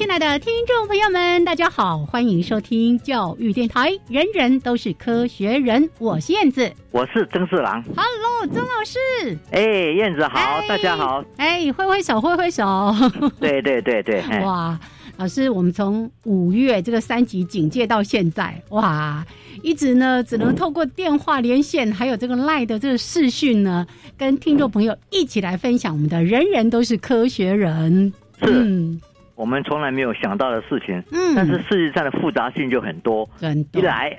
[0.00, 3.90] 亲爱的听众朋友们，大家好，欢迎收听教育电台。
[4.08, 7.84] 人人都是科学人，我是燕子，我是曾四郎。
[7.94, 9.38] Hello，曾老师。
[9.50, 11.22] 哎，燕子好，大家好。
[11.36, 12.64] 哎，挥挥手，挥挥手。
[13.38, 14.22] 对对对对。
[14.42, 14.80] 哇，
[15.18, 19.22] 老师，我们从五月这个三级警戒到现在，哇，
[19.62, 28.10] 一直呢只能透过电话连线，还有这个赖的这个视讯呢，跟听众朋友一起来分享我们的人人都是科学人。
[28.42, 28.96] 是。
[29.40, 33.26] 我们从来没有想到的事情，嗯，但是世界上的复杂性就很多。
[33.72, 34.14] 一来，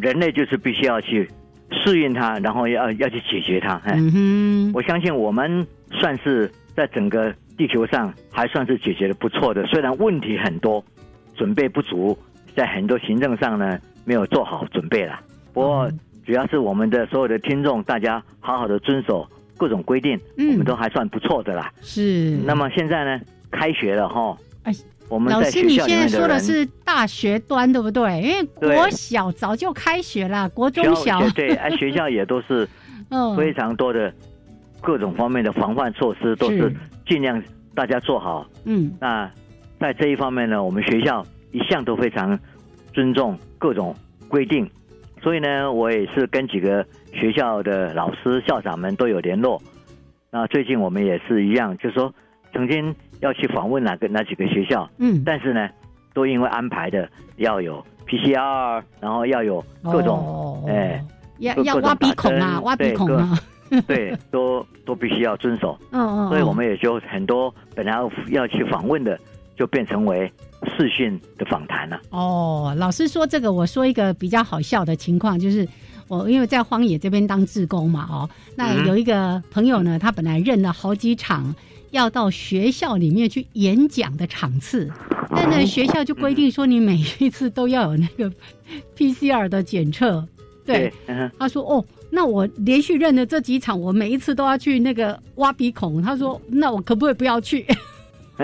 [0.00, 1.30] 人类就是必须要去
[1.70, 3.80] 适应它，然后要要去解决它。
[3.84, 10.84] 嗯哼，我相信我们算是在整个地球上还算是解决的不错的，虽然问题很多，
[11.36, 12.18] 准备不足，
[12.56, 15.20] 在很多行政上呢没有做好准备了。
[15.52, 15.88] 不过
[16.26, 19.24] 主要是我们的所有的听众，大家好好的遵守
[19.56, 21.70] 各种规定，我们都还算不错的啦。
[21.80, 22.36] 是。
[22.44, 23.20] 那么现在呢，
[23.52, 24.36] 开学了哈。
[24.64, 24.72] 哎，
[25.08, 28.20] 我们老师，你现在说的是大学端对不对？
[28.20, 28.44] 因为
[28.76, 32.68] 国小早就开学了，国中小对，哎，学校也都是
[33.36, 34.12] 非常多的
[34.80, 36.74] 各种方面的防范措施，都是
[37.06, 37.42] 尽量
[37.74, 38.46] 大家做好。
[38.64, 39.30] 嗯，那
[39.78, 42.38] 在这一方面呢，我们学校一向都非常
[42.92, 43.94] 尊重各种
[44.28, 44.68] 规定，
[45.22, 49.62] 所以呢，我也是跟几个学校的老师、校长们都有联络。
[50.30, 52.12] 那最近我们也是一样，就是说
[52.54, 52.94] 曾经。
[53.24, 54.88] 要去访问哪个哪几个学校？
[54.98, 55.66] 嗯，但是呢，
[56.12, 61.02] 都因为安排的要有 PCR，然后要有各种哎，
[61.38, 63.38] 要要挖鼻孔啊，挖鼻孔啊，
[63.88, 65.76] 对，都都必须要遵守。
[65.90, 69.18] 嗯嗯，所以我们也就很多本来要要去访问的，
[69.56, 70.30] 就变成为
[70.76, 71.98] 视讯的访谈了。
[72.10, 75.66] 哦，老师说这个，我说一个比较好笑的情况，就是
[76.08, 81.54] 我因为在荒野这边当志工嘛，哦，那有一个朋友呢，他本来认了好几场。
[81.94, 84.90] 要到学校里面去演讲的场次，
[85.30, 88.28] 但呢学校就规定说你每一次都要有那个
[88.96, 90.26] PCR 的检测。
[90.66, 90.92] 对，
[91.38, 96.02] 他说哦，那我连续认了这几场，我每一次都要去那个挖鼻孔。
[96.02, 97.64] 他说，那我可不可以不要去？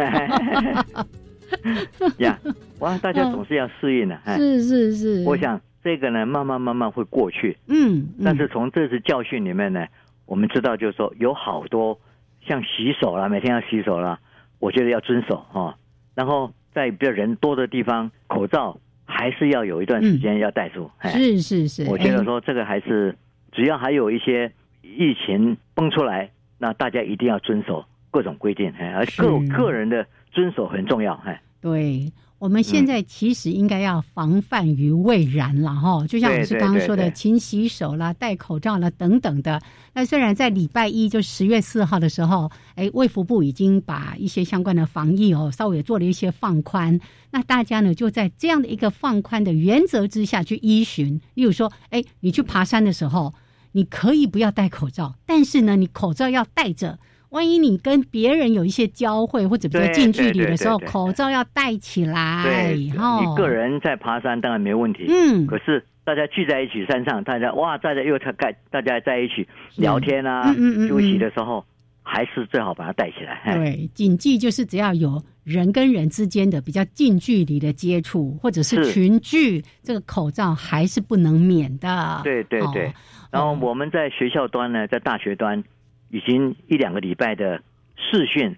[2.19, 2.39] 呀，
[2.78, 4.16] 哇，大家总是要适应的。
[4.37, 7.59] 是是是，我想这个呢，慢慢慢慢会过去。
[7.66, 9.84] 嗯，但是从这次教训里面呢，
[10.27, 11.99] 我们知道就是说有好多。
[12.47, 14.19] 像洗手啦，每天要洗手啦，
[14.59, 15.77] 我觉得要遵守哈。
[16.15, 20.91] 然后在比较人多的地方，口罩还是要有一段时间要戴住。
[21.03, 23.17] 是是是，我觉得说这个还是，
[23.53, 24.53] 只要还有一些
[24.83, 31.41] 疫情崩出来，那大家一定要遵守各种规定，哎，而个个人的遵守很重要，哎。
[31.61, 32.11] 对。
[32.41, 39.61] 我们现在其实应该要防范于未然了哈，就像我是刚刚说的，勤洗手啦、戴口罩啦等等的。
[39.93, 46.99] 那虽然在礼拜一，就十月四号的时候，哎，卫福部已经把一些相关的防疫哦，稍微做了一些放宽。
[47.31, 51.21] 那大家呢，就在这样的一个放宽的原则之下去依循。
[51.34, 53.34] 例如说，哎，你去爬山的时候，
[53.72, 56.99] 你可以不要戴口罩，但是呢，你口罩要戴着。
[57.31, 62.43] 万一你跟别人有一些交汇或者比较近距离的时候，口罩要戴起来。
[62.45, 62.91] 对，一
[63.37, 65.07] 个人在爬山当然没问题。
[65.09, 69.47] 嗯，可是大家聚在一起山上，大家哇，大家又在盖，大家在一起
[69.77, 70.53] 聊天啊，
[70.89, 71.65] 休息的时候，
[72.03, 73.54] 还是最好把它戴起来。
[73.54, 82.21] 对，谨记就是只要有人跟人之间的比较近距离的接触，或者是群聚，这个口罩还是不能免的。
[82.25, 82.93] 对对对。
[83.31, 85.63] 然后我们在学校端呢，在大学端。
[86.10, 87.62] 已经一两个礼拜的
[87.97, 88.57] 试训，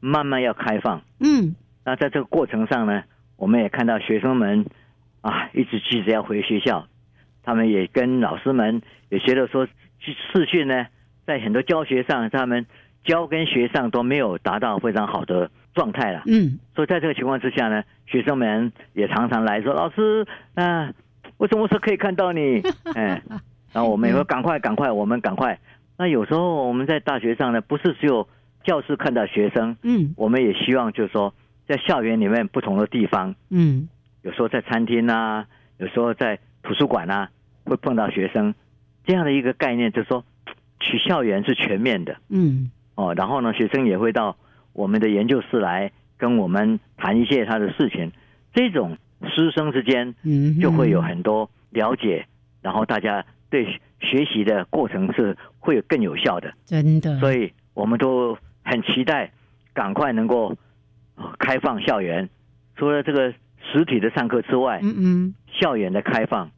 [0.00, 1.02] 慢慢要开放。
[1.20, 1.54] 嗯，
[1.84, 3.04] 那在这个过程上呢，
[3.36, 4.66] 我们也看到学生们
[5.20, 6.86] 啊，一直急着要回学校。
[7.44, 9.66] 他们也跟老师们也觉得说，
[10.00, 10.86] 试训呢，
[11.24, 12.66] 在很多教学上，他们
[13.04, 16.22] 教跟学上都没有达到非常好的状态了。
[16.26, 20.92] 嗯，所以在这个情况之下呢，学生们也常常来说：“老师，啊，
[21.38, 22.60] 我什么时候可以看到你？”
[22.94, 23.22] 哎，
[23.72, 25.58] 然后我们也说：“赶快，赶快，我们赶快。”
[25.98, 28.28] 那有时候我们在大学上呢，不是只有
[28.62, 31.34] 教室看到学生，嗯，我们也希望就是说，
[31.66, 33.88] 在校园里面不同的地方，嗯，
[34.22, 35.46] 有时候在餐厅啊，
[35.78, 37.28] 有时候在图书馆啊，
[37.64, 38.54] 会碰到学生，
[39.04, 40.24] 这样的一个概念，就是说，
[40.78, 44.36] 取校园是全面的，嗯，哦，然后呢，学生也会到
[44.74, 48.12] 我们的研究室来跟我们谈一些他的事情，
[48.54, 48.96] 这种
[49.34, 52.26] 师生之间，嗯，就会有很多了解，
[52.62, 55.36] 然后大家对学习的过程是
[55.68, 59.30] 会有更有效的，真的，所以我们都很期待
[59.74, 60.56] 赶快能够
[61.38, 62.26] 开放校园，
[62.76, 63.34] 除了这个
[63.70, 66.50] 实体的上课之外，嗯嗯，校园的开放。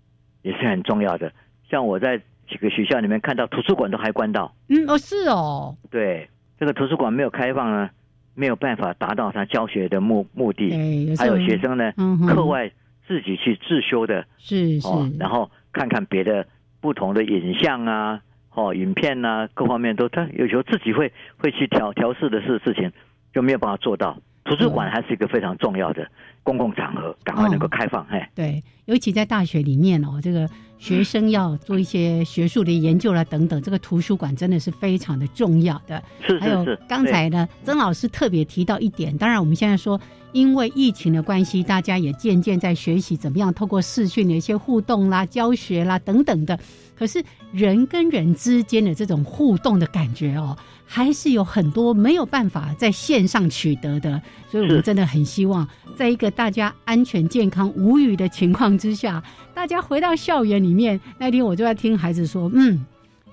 [0.42, 1.30] 也是很重要的，
[1.68, 2.16] 像我在
[2.48, 4.54] 几个学校里面看到图书馆都还关到。
[4.68, 5.76] 嗯，哦，是哦。
[5.90, 7.90] 对，这个图书馆没有开放呢，
[8.34, 10.70] 没有办法达到他教学的目目的。
[11.18, 11.92] 还有学生呢，
[12.26, 12.72] 课外
[13.06, 14.24] 自己去自修的。
[14.38, 14.88] 是是。
[15.18, 16.46] 然后看看别的
[16.80, 18.22] 不同的影像啊，
[18.54, 22.92] 哦，影片啊，各方面都他有时候自己会会去调调试的事事情，
[23.32, 24.18] 就没有办法做到。
[24.44, 26.10] 图书馆还是一个非常重要的
[26.42, 28.04] 公共场合，赶快能够开放。
[28.10, 30.48] 哎，对，尤其在大学里面哦，这个
[30.78, 36.02] 学生要做一些学术的研究啊等等，这个图书馆真的是非常的重要的。
[36.26, 36.78] 是是是。
[36.88, 40.00] 刚才呢，曾老师特别提到一点，当然我们现在说，
[40.32, 46.58] 因为疫情的关系，大家也渐渐在学习怎么样透过视讯的一些互动啦、教学啦等等的。
[46.96, 47.22] 可是
[47.52, 50.56] 人跟人之间的这种互动的感觉哦。
[50.92, 54.20] 还是有很多没有办法在线上取得的，
[54.50, 55.64] 所以我们真的很希望，
[55.94, 59.22] 在一个大家安全、健康、无语的情况之下，
[59.54, 60.98] 大家回到校园里面。
[61.18, 62.84] 那天我就在听孩子说：“嗯，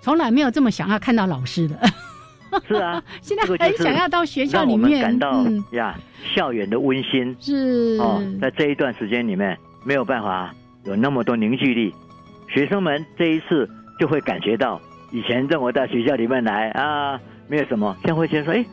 [0.02, 1.80] 从来没有这么想要看到老师的。”
[2.68, 5.98] 是啊， 现在很想要到学校里面感到呀，
[6.34, 10.54] 校园的温馨是哦，在这一段时间里面没有办法
[10.86, 11.94] 有那么多凝聚力，
[12.48, 17.20] 学生们这一次就会感觉到以前认为到学校里面来啊。
[17.50, 18.66] 没有什么，像会先说，哎，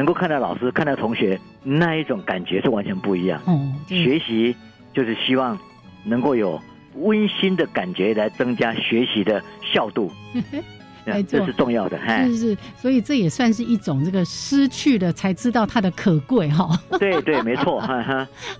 [0.00, 3.38] 能够看到老师、看到同学，那一种感觉是完全不一样。
[3.44, 4.56] 哦，学习
[4.94, 5.58] 就是希望
[6.04, 6.58] 能够有
[6.94, 10.10] 温馨的感觉，来增加学习的效度。
[11.22, 16.78] 这是重要的，是是，所以这也算是一种这个失去了才知道它的可贵哈。
[16.98, 17.80] 对对，没错。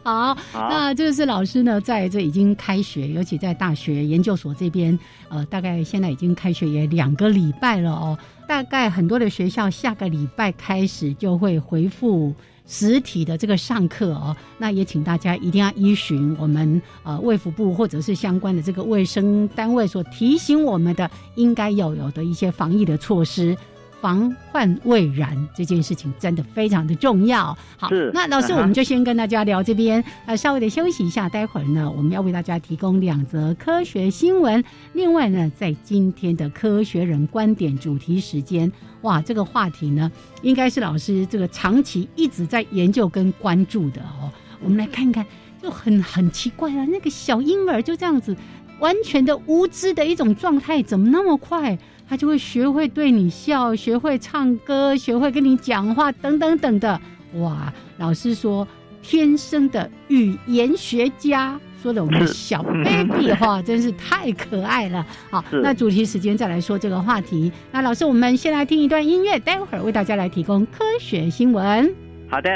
[0.02, 4.98] 好，那这个是老师呢，在这已经开学，尤其在大学研究所这边，
[5.28, 8.18] 呃，大概现在已经开学也两个礼拜了哦。
[8.48, 12.34] 大概很多的学校下个礼拜开始就会回复。
[12.72, 23.56] 实体的这个上课哦，那也请大家一定要依循我们呃卫福部或者是相关的这个卫生单位所提醒我们的应该要有的一些防疫的措施。
[24.00, 27.56] 防患未然这件事情真的非常的重要。
[27.76, 31.28] 好，那老师我们就先跟大家聊这边，呃，稍微的休息一下。
[31.28, 34.62] 待会儿呢，我们要为大家提供两则科学新闻。
[34.94, 38.70] 另外呢，在今天的科学人观点主题时间，
[39.02, 40.10] 哇，这个话题呢，
[40.42, 44.30] 应该是老师这个长期一直在研究跟关注的哦。
[44.62, 45.24] 我们来看看，
[45.62, 48.36] 就很很奇怪啊，那个小婴儿就这样子，
[48.78, 51.78] 完全的无知的一种状态，怎么那么快？
[52.10, 57.00] 他就会学会对你笑，学会唱歌，学会跟你讲话，等等等的。
[57.34, 58.66] 哇，老师说
[59.00, 65.06] 天生的语言学家，说的我们的小 baby 哈真是太可爱了。
[65.30, 67.52] 好，那主题时间再来说这个话题。
[67.70, 71.94] 那老师，我们先来听一段音乐，待会儿为大家来提供科学新闻。
[72.28, 72.50] 好的。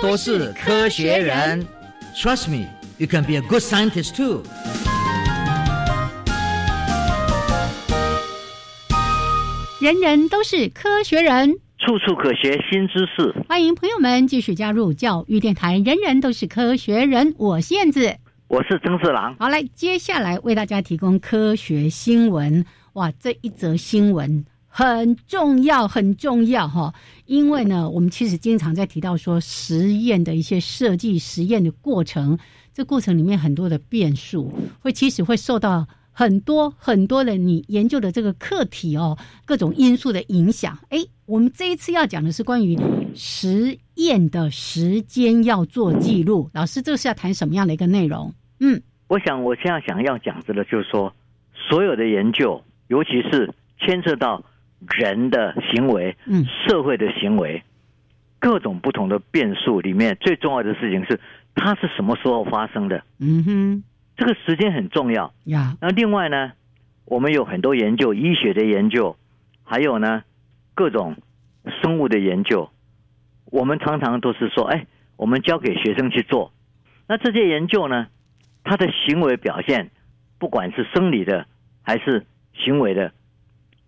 [0.00, 1.66] 都是科学人。
[2.14, 2.66] Trust me,
[2.98, 4.42] you can be a good scientist too.
[9.80, 13.34] 人人都是科学人，处处可学新知识。
[13.48, 15.78] 欢迎朋友们继续加入教育电台。
[15.78, 18.14] 人人都是科学人，我是燕子，
[18.46, 19.34] 我是曾四郎。
[19.40, 22.64] 好，来，接下来为大家提供科学新闻。
[22.92, 24.44] 哇，这一则新闻
[24.74, 26.94] 很重要，很重要哈！
[27.26, 32.38] 因为呢，我们其实经常在提到说实验的一些设计、实验的过程，
[32.72, 34.50] 这过程里面很多的变数，
[34.80, 35.86] 会其实会受到。
[36.14, 40.78] 很多很多的你研究的这个课题哦，各种因素的影响。
[40.90, 42.78] 哎，我们这一次要讲的是关于
[43.14, 46.50] 实验的时间要做记录。
[46.52, 48.30] 老师，这是要谈什么样的一个内容？
[48.60, 51.10] 嗯，我想我现在想要讲的呢，就是说，
[51.54, 54.44] 所有的研究，尤其是牵涉到
[54.88, 57.62] 人的行为、嗯，社会的行为，
[58.38, 61.20] 各种不同的变数里面，最重要的事情是
[61.54, 63.02] 它是什么时候发生的？
[63.18, 63.84] 嗯哼。
[64.14, 65.76] 这个时间很重要呀。
[65.80, 66.52] 那另外呢，
[67.06, 69.16] 我们有很多研究，医学的研究，
[69.64, 70.22] 还有呢，
[70.74, 71.16] 各种
[71.80, 72.68] 生物的研究。
[73.46, 74.86] 我们常常都是说，哎，
[75.16, 76.52] 我们交给学生去做。
[77.08, 78.08] 那这些研究呢，
[78.64, 79.90] 它的行为表现，
[80.38, 81.46] 不管是生理的
[81.82, 83.12] 还是行为的，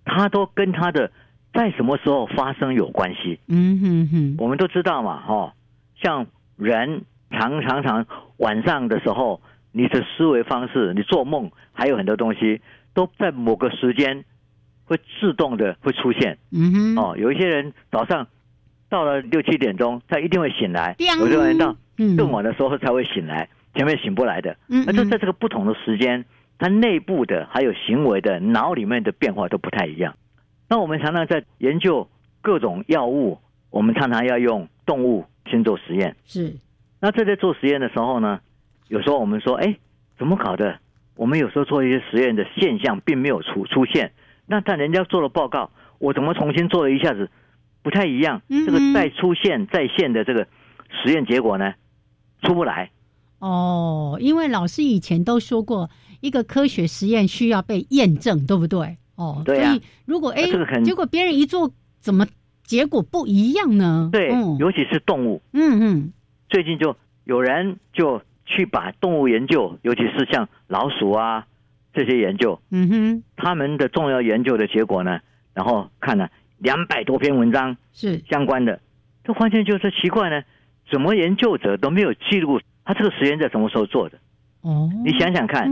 [0.04, 1.10] 他都跟他的
[1.52, 3.38] 在什么时候发生有关系。
[3.48, 4.34] 嗯哼哼。
[4.38, 5.54] 我们都知道嘛，哈，
[6.02, 8.06] 像人常常常
[8.36, 9.40] 晚上的时候。
[9.76, 12.60] 你的思维方式，你做梦，还有很多东西
[12.94, 14.24] 都在某个时间
[14.84, 16.38] 会自动的会出现。
[16.52, 18.28] 嗯哼，哦，有一些人早上
[18.88, 21.76] 到了六七点钟，他一定会醒来；有些人到
[22.16, 24.56] 更晚的时候才会醒来，前面醒不来的。
[24.68, 26.24] 嗯，那就在这个不同的时间，
[26.58, 30.16] 他内部的还有行为的脑里面的变化都不太一样。
[30.68, 32.08] 那我们常常在研究
[32.40, 33.38] 各种药物，
[33.70, 36.16] 我们常常要用动物先做实验。
[36.24, 36.56] 是，
[37.00, 38.40] 那这在做实验的时候呢？
[38.88, 39.76] 有时候我们说，哎，
[40.18, 40.78] 怎么搞的？
[41.16, 44.12] 我们有时候做一些实验的现象并没有出出现，
[44.46, 47.30] 那但人家做了报告，我怎么重新做了一下子
[47.82, 48.42] 不太一样？
[48.48, 50.46] 这个再出现再现的这个
[50.90, 51.74] 实验结果呢，
[52.42, 52.90] 出不来。
[53.38, 55.88] 哦，因为老师以前都说过，
[56.24, 58.96] 一个科学实验需要被验证，对不对？
[59.16, 60.44] 哦，所以如果哎，
[60.82, 62.26] 结果别人一做，怎么
[62.62, 64.08] 结果不一样呢？
[64.12, 65.42] 对，尤其是动物。
[65.52, 66.12] 嗯嗯，
[66.48, 68.22] 最近就有人就。
[68.46, 71.46] 去把动物研究，尤其是像老鼠啊
[71.94, 75.18] 这些研究，嗯哼，他们的重要研究的结果呢，
[75.54, 78.78] 然后看了两百多篇文章是相关的，
[79.24, 80.42] 这发现就是奇怪呢，
[80.92, 84.18] 怎么研究者都没有记录他这个实验在什么时候做的？
[84.64, 85.70] 哦，你想想看，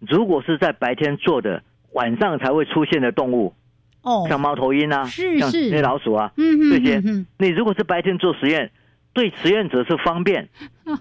[0.00, 3.54] 如果是在白天做的，晚上才会出现的动物，
[4.02, 7.02] 哦，像猫头鹰啊，是是那老鼠啊，嗯哼，这些，
[7.38, 8.70] 你如果是白天做实验，
[9.12, 10.48] 对实验者是方便。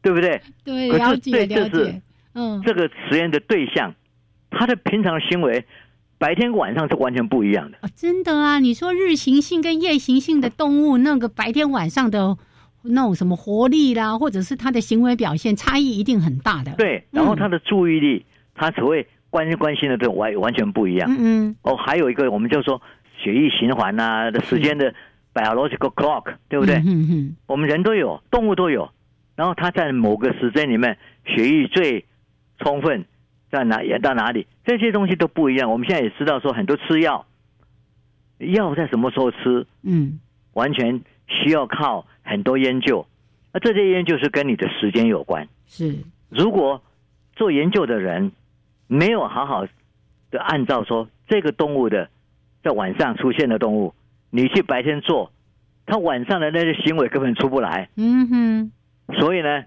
[0.00, 0.40] 对不对？
[0.64, 2.00] 对，了解了解。
[2.32, 3.92] 嗯，这个实验的对象，
[4.48, 5.66] 他的平常行为，
[6.18, 7.76] 白天晚上是完全不一样的。
[7.96, 12.38] 真的啊，你说日行性跟夜行性的动物，那个白天晚上的
[12.88, 16.72] 那种什么活力啦，或者是他的行为表现差异一定很大的。
[16.76, 21.08] 对，然后他的注意力，他只会关心关心的都完完全不一样。
[21.10, 21.56] 嗯嗯。
[21.62, 22.80] 哦，还有一个，我们就说
[23.22, 24.94] 血液循环呐的时间的
[25.34, 26.76] biological clock，对不对？
[26.76, 27.36] 嗯嗯。
[27.46, 28.90] 我们人都有，动物都有。
[29.36, 32.04] 然后他在某个时间里面血液最
[32.58, 33.04] 充分，
[33.52, 35.70] 在哪也到哪里，这些东西都不一样。
[35.70, 37.24] 我们现在也知道说很多吃药，
[38.38, 40.18] 药在什么时候吃，嗯，
[40.54, 43.06] 完全需要靠很多研究。
[43.52, 45.48] 那这些研究是跟你的时间有关。
[45.66, 45.96] 是，
[46.28, 46.82] 如果
[47.34, 48.30] 做研究的人
[48.86, 49.66] 没有好好
[50.30, 52.08] 的按照说这个动物的
[52.62, 53.94] 在晚上出现的动物，
[54.30, 55.32] 你去白天做，
[55.86, 57.88] 他晚上的那些行为根本出不来。
[57.96, 58.72] 嗯哼。
[59.18, 59.64] 所以呢，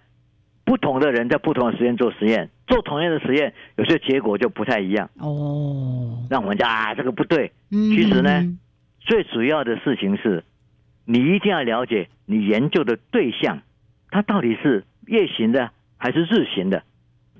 [0.64, 5.10] 不同的人在不同的时间做实验，做同样的实验，有些结果就不太一样。
[5.18, 7.52] 哦，让我们讲啊，这个不对。
[7.72, 8.58] 嗯，其实呢，
[9.00, 10.44] 最主要的事情是，
[11.06, 13.62] 你一定要了解你研究的对象，
[14.10, 16.84] 它到底是夜行的还是日行的。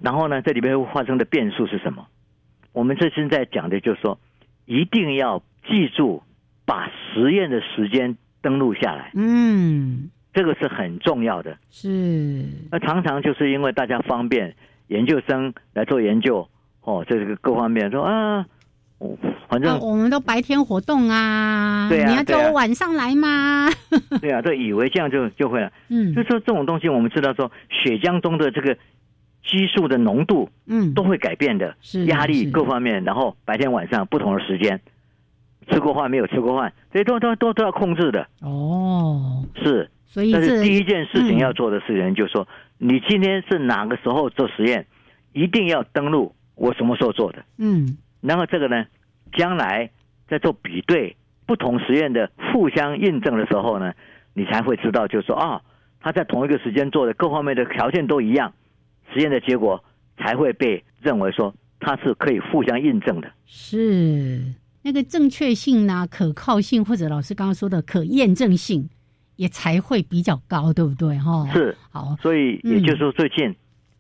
[0.02, 2.08] 然后呢，这里面会发生的变数是什么？
[2.74, 4.20] 我们这现在讲的就是说，
[4.66, 6.24] 一定要记住
[6.66, 9.12] 把实验的时间登录下来。
[9.16, 10.10] 嗯。
[10.34, 14.56] 这个是很重要的，是那常常就是因为大家方便，
[14.88, 16.48] 研究生来做研究，
[16.84, 18.46] 哦，这个各方面说啊，
[19.50, 23.70] 反正我们都白天活动啊，对啊，你要叫我晚上来吗？
[24.22, 28.76] 对啊，都以为这样就就会了，嗯，就说这种东西，我们知道说血浆中的这个
[29.44, 34.80] 激素的浓度，嗯，都会改变的，是压力各方面，然后白天晚上不同的时间，
[35.70, 39.90] 吃过饭没有吃过饭，这些都都都都要控制的，哦，是。
[40.06, 42.46] 所以，但是第一件事情要做的事情就是说，
[42.78, 44.86] 你今天是哪个时候做实验，
[45.32, 47.42] 一定要登录我什么时候做的。
[47.58, 48.86] 嗯，然后这个呢，
[49.34, 49.90] 将来
[50.28, 53.94] 在做比对不同实验的互相印证的时候呢，
[54.34, 55.62] 你才会知道，就是说啊，
[56.00, 58.54] 他在同一个时间做的各方面的条件都一样，
[59.14, 59.84] 实验的结果
[60.18, 63.32] 才会被认为说它是可以互相印证的。
[63.46, 64.42] 是。
[64.84, 68.90] 那个正确性呢、可靠性，或者老师刚刚说的可验证性，
[69.36, 71.20] 也才会比较高，对不对？
[71.20, 73.56] 哈，是好，所以也就是说，最近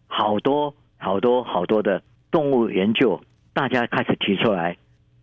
[0.07, 2.01] 好多好多好多的
[2.31, 3.21] 动物研究，
[3.53, 4.77] 大家开始提出来，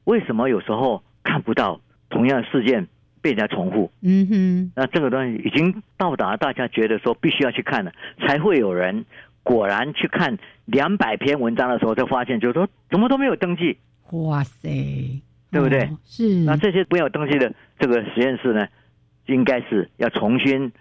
[0.04, 1.80] 为什么有时候看不到
[2.11, 2.87] 同样的事件
[3.20, 3.90] 被人家重复？
[4.02, 7.92] 嗯哼，那这个东西已经到达大家觉得说必须要去看了，
[8.26, 9.04] 才会有人
[9.42, 13.78] 果然去看两百篇文章的时候，才发现就是说怎么都没有登记。
[14.11, 15.23] 哇塞！
[15.50, 15.88] 对不对？
[16.04, 16.44] 是。
[16.44, 18.68] 那这些没有登记的这个实验室呢，
[19.26, 20.73] 应该是要重新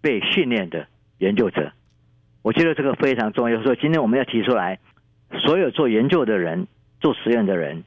[0.00, 0.86] 被训练的
[1.18, 1.72] 研究者。
[2.42, 3.62] 我觉得这个非常重要。
[3.62, 4.80] 所以今天我们要提出来，
[5.44, 6.66] 所有做研究的人、
[7.00, 7.84] 做实验的人，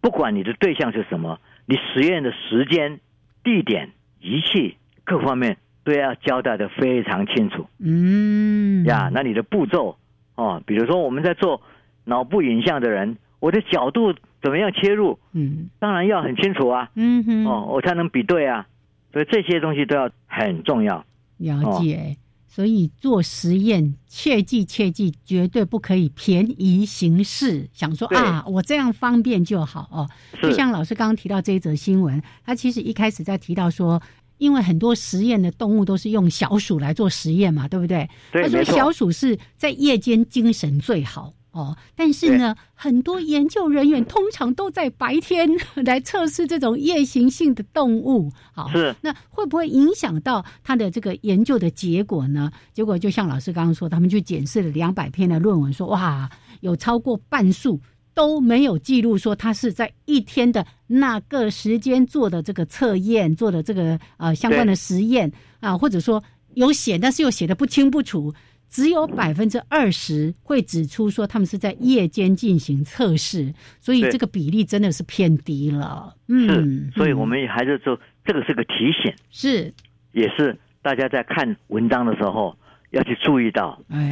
[0.00, 3.00] 不管你的对象是什么，你实验的时间、
[3.42, 3.90] 地点、
[4.20, 7.66] 仪器各方面都要交代的非常清楚。
[7.78, 8.84] 嗯。
[8.84, 9.96] 呀，那你的步骤
[10.34, 11.60] 哦，比如说我们在做
[12.04, 14.14] 脑部影像的人，我的角度。
[14.42, 15.20] 怎么样切入？
[15.34, 16.90] 嗯，当然要很清楚啊。
[16.96, 18.66] 嗯哼，哦，我才能比对啊。
[19.12, 21.04] 所以这些东西都要很重要。
[21.36, 22.16] 了解。
[22.54, 30.06] 所以做实验，切记切记，绝对不可以便宜行事，想说啊，我这样方便就好哦。
[30.42, 34.02] 就像老师刚刚提到这一则新闻，他其实一开始在提到说，
[34.36, 38.06] 因为很多实验的动物都是用小鼠来做实验嘛，对不对？
[38.32, 41.32] 他说小鼠是在夜间精神最好。
[41.52, 45.48] 哦，但是呢，很多研究人员通常都在白天
[45.84, 48.32] 来测试这种夜行性的动物。
[48.52, 52.50] 好，是那会不会影响到他的这个研究的结果呢？
[52.72, 56.28] 结果就像老师刚刚说，他们去检视了两百篇的论文，说哇，
[56.60, 57.78] 有超过半数
[58.14, 66.22] 都没有记录说他是在一天的那个时间做的这个测验，做的这个呃相关的实验啊，或者说
[66.54, 68.32] 有写，但是又写的不清不楚。
[68.72, 76.16] 只有百分之二十会指出说他们是在夜间进行测试，所以这个比例真的是偏低了。
[76.28, 79.74] 嗯，所以我们还是说这个是个提醒，是
[80.12, 82.56] 也是大家在看文章的时候
[82.92, 84.10] 要去注意到，哎，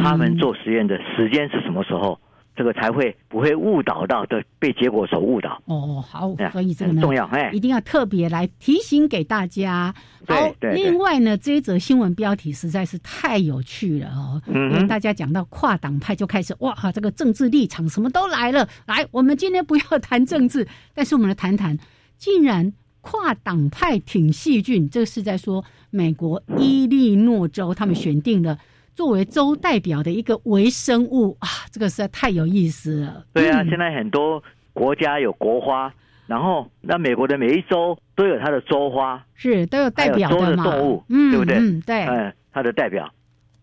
[0.00, 2.20] 他们做实验的时间是什么时候。
[2.56, 9.94] 这个才会不会误导到的被结果所误导哦，好，所以这个很重要，哎，一定要特别来提醒给大家。
[10.26, 18.66] 好，另外呢，这一则新闻标题实在是太有趣了哦，因为大家讲到跨党派就开始哇，这个政治立场什么都来了。
[18.86, 21.78] 来，我们今天不要谈政治，但是我们来谈谈，
[22.16, 28.58] 竟然跨党派挺细菌，这个是在说美国伊利诺州他们选定了。
[28.96, 33.26] 作为州代表的一个微生物啊，这个实在太有意思了。
[33.34, 35.92] 对啊，现在很多国家有国花，
[36.26, 41.58] 然后那美国的每一州都有它的州花，是都有代表的动物，嗯对不对？
[41.58, 43.12] 嗯，对，嗯，它的代表。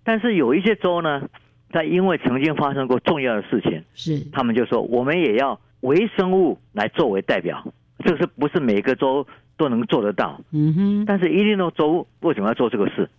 [0.03, 1.27] 但是有一些州呢，
[1.71, 7.65] 在因为曾经发生过重要的事情，是他们就说我们也要微生物来作为代表，
[8.05, 9.25] 这是不是每个州
[9.57, 10.39] 都能做得到？
[10.51, 11.05] 嗯哼。
[11.07, 13.09] 但是伊利诺州为什么要做这个事？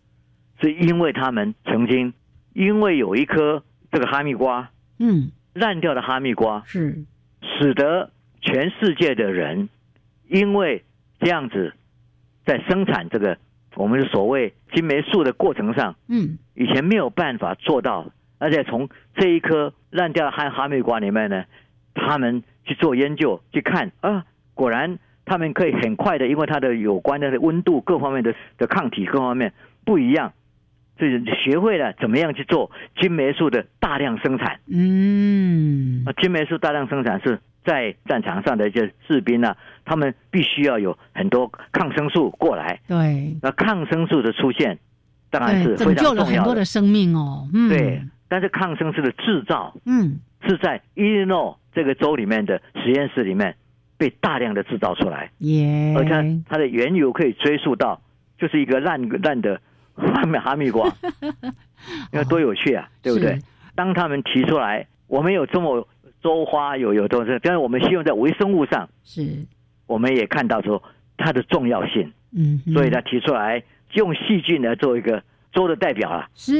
[0.60, 2.12] 是因为他们曾经，
[2.52, 7.04] 因为有一颗这个哈密瓜，嗯，烂掉的哈密瓜，是
[7.42, 9.68] 使得全世界的人
[10.28, 10.84] 因为
[11.20, 11.74] 这样子，
[12.44, 13.36] 在生产这个
[13.76, 21.44] 我们的所谓金霉素的过程上，嗯，以前没有办法做到，而且从这一颗烂掉的哈哈密瓜里面呢，
[21.94, 29.52] 他们去做研究去看啊，果然他们可以很快的，因为它的有关的温度各方面的的抗体各方面
[29.84, 30.32] 不一样。
[30.96, 34.60] 就学会了怎么样去做金霉素的大量生产。
[34.68, 42.78] 嗯，啊，金霉素大量生产是在战场上的一些士兵啊，他们必须要有很多抗生素过来。
[42.86, 44.78] 对，那抗生素的出现
[45.30, 47.48] 当然是非常重要了很多的生命哦。
[47.52, 53.56] 嗯，对，但是抗生素的制造，嗯，是在伊利诺这个州里面的实验室里面
[53.98, 55.30] 被大量的制造出来。
[55.38, 58.00] 耶，而且它的缘由可以追溯到，
[58.38, 59.60] 就是一个烂烂的。
[59.96, 60.92] 哈密哈密瓜，
[62.10, 63.38] 你看多有趣啊，对不对？
[63.74, 65.86] 当他们提出来，我们有这么
[66.22, 67.38] 周花，有有多少？
[67.42, 69.46] 但是我们希望在微生物上，是，
[69.86, 70.82] 我们也看到说
[71.16, 72.12] 它的重要性。
[72.36, 76.26] 嗯，所以他提出来用细菌来做一个州的代表了。
[76.34, 76.54] 是，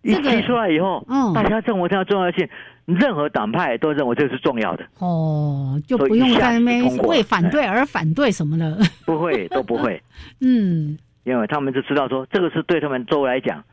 [0.00, 2.48] 一提出来以后，嗯，大家认为它的重要性，
[2.86, 4.86] 任何党派都认为这是重要的。
[4.98, 8.78] 哦，就不用在那边为反对而反对什么了。
[9.04, 10.02] 不会，都不会。
[10.40, 10.98] 嗯。
[11.24, 13.64] 因为他们就知道说，这个是对他们州来讲，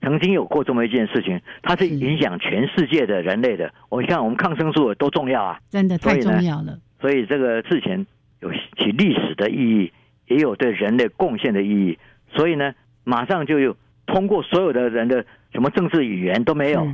[0.00, 3.72] 曾经有过这么一件事情，它是影响全世界的人类的。
[3.88, 6.78] 我看我们抗生素多重要啊，真的太重要了。
[7.00, 8.06] 所以这个事情
[8.40, 9.92] 有其历史的意义，
[10.28, 11.98] 也有对人类贡献的意义。
[12.28, 16.86] 所以呢，马上就有通过所有的人的什么政治语言都没有，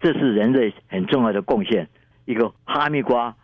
[0.00, 1.88] 这是人类很重要的贡献。
[2.24, 3.34] 一个哈密瓜。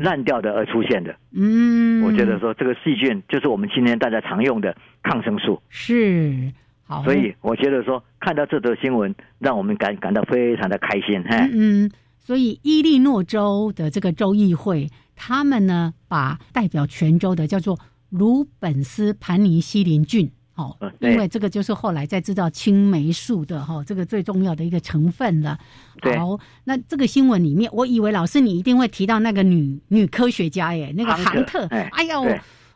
[0.00, 6.52] 烂掉的而出现的，嗯，我觉得说这个细菌就是我们今天大家常用的抗生素，是
[6.84, 17.78] 好，所以我觉得说看到这则新闻，让我们感感到非常的开心，哈，嗯，所以伊利诺州的这个州议会，他们呢把代表全州的叫做
[18.10, 20.30] 鲁本斯盘尼西林菌。
[20.58, 25.56] 哦，因为这个就是后来在制造青霉素的哈，这个最重要的一个成分了。
[26.02, 31.64] 好，那这个新闻里面，我以为老师你一定会提到那个女女科学家耶，那个杭特。
[31.68, 32.16] 哎呀，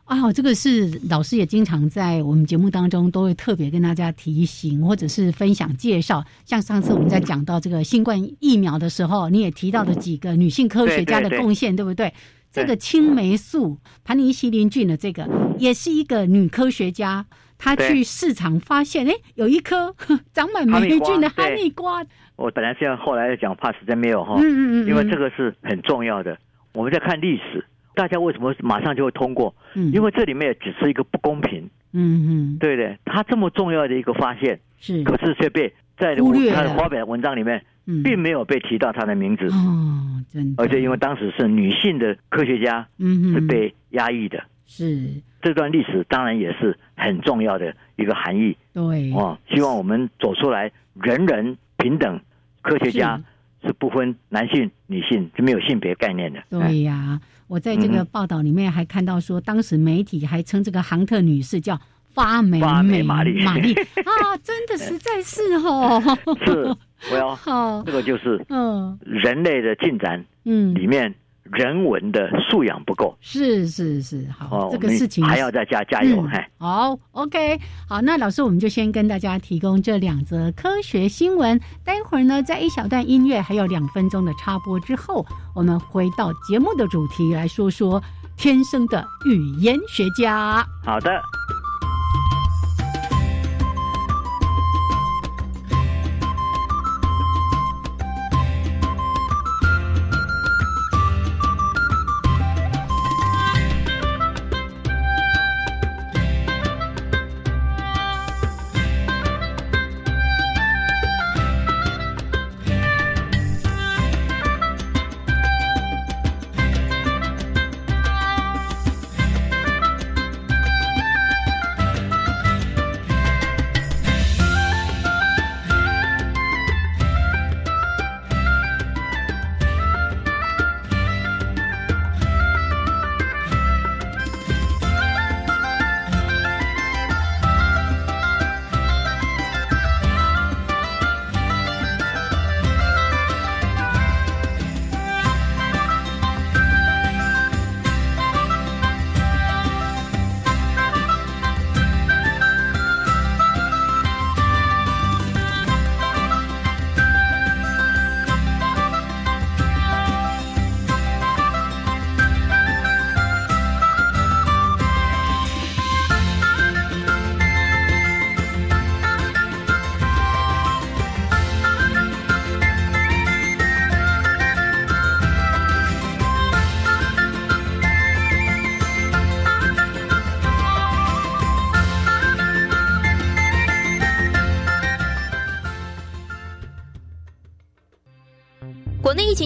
[0.05, 6.23] 哎呀，这个是老师也经常在我们节目当中都会特别跟大家提醒，或者是分享介绍。
[6.45, 12.13] 像上次我们在讲到这个新冠疫苗的时候，你也提到了几个女性科学家的贡献，对不对？
[12.49, 15.27] 这个青霉素盘尼西林菌的这个，
[15.59, 17.25] 也是一个女科学家。
[17.63, 19.95] 他去市场发现，哎，有一颗
[20.33, 22.03] 长满霉菌的哈密瓜。
[22.35, 26.37] 我本来是要后来讲，怕时间没有哈，嗯嗯嗯，因为这个是很重要的。
[26.73, 27.63] 我们在看历史，
[27.95, 29.55] 大家为什么马上就会通过？
[29.75, 31.69] 嗯，因为这里面只是一个不公平。
[31.93, 37.63] 嗯嗯，对对，他这么重要的一个发现，是，可是却被在他的发表文章里面，
[38.03, 39.45] 并没有被提到他的名字。
[39.45, 40.63] 哦，真的。
[40.63, 44.43] 而且因为当时是女性的科学家，嗯是被压抑的。
[44.75, 45.21] 是。
[45.41, 48.55] 这段历史当然也是很重要的一个含义。
[48.73, 52.19] 对，哦，希望我们走出来，人人平等，
[52.61, 53.21] 科学家
[53.61, 56.41] 是不分男性女性，是没有性别概念的。
[56.49, 61.77] 对呀，我在这个报道里面还看到说，当时媒体还称这个杭特女士叫
[62.13, 66.01] 发霉美玛丽玛丽 啊，真的实在是哦。
[66.45, 66.73] 是，
[67.11, 71.13] 我要， 这个就是嗯，人类的进展嗯里面。
[71.51, 88.01] 人文的素养不够，是是是，好，这个事情还要再加加油，嗨，好，OK，好，那老师我们就先跟大家提供这两则科学新闻，待会儿呢，在一小段音乐还有两分钟的插播之后，我们回到节目的主题来说说
[88.37, 90.65] 天生的语言学家。
[90.83, 91.21] 好的。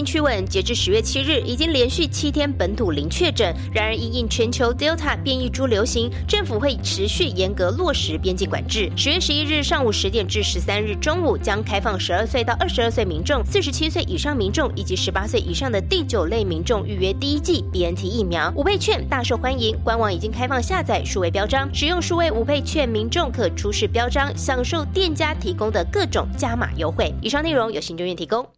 [0.08, 3.54] 趋稳，截至十月七日，已经连续七天本土零确诊。
[3.74, 8.90] 然而，因应全球 Delta 变异株流行，政府会持续严格落实边境管制。
[8.96, 18.50] 十月十一日上午十点至十三日中午，将开放十二岁到二十二岁民众、四十七岁以上民众以及十八岁以上的第九类民众预约第一剂 BNT 疫苗。
[18.56, 27.14] 五倍券大受欢迎，官网已经开放下载数位标章，使用数位五倍券民众可出示标章，享受店家提供的各种加码优惠。
[27.20, 28.57] 以上内容由行政院提供。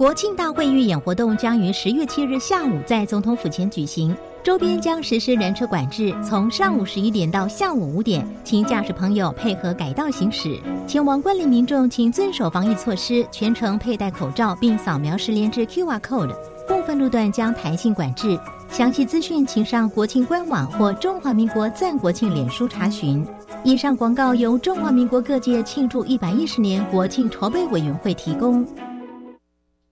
[0.00, 10.58] 国庆大会预演活动将于十月七日下午在总统府前举行，周边将实施人车管制，从上午十一点到下午五点，请驾驶朋友配合改道行驶。
[10.86, 16.34] 前往观礼民众请遵守防疫措施，全程佩戴口罩，并扫描十连制 QR code。
[16.66, 23.22] 部分路段将弹性管制，详细资讯请上国庆官网或中华民国赞国庆脸书查询。
[23.64, 28.66] 以上广告由中华民国各界庆祝一百一十年国庆筹备委员会提供。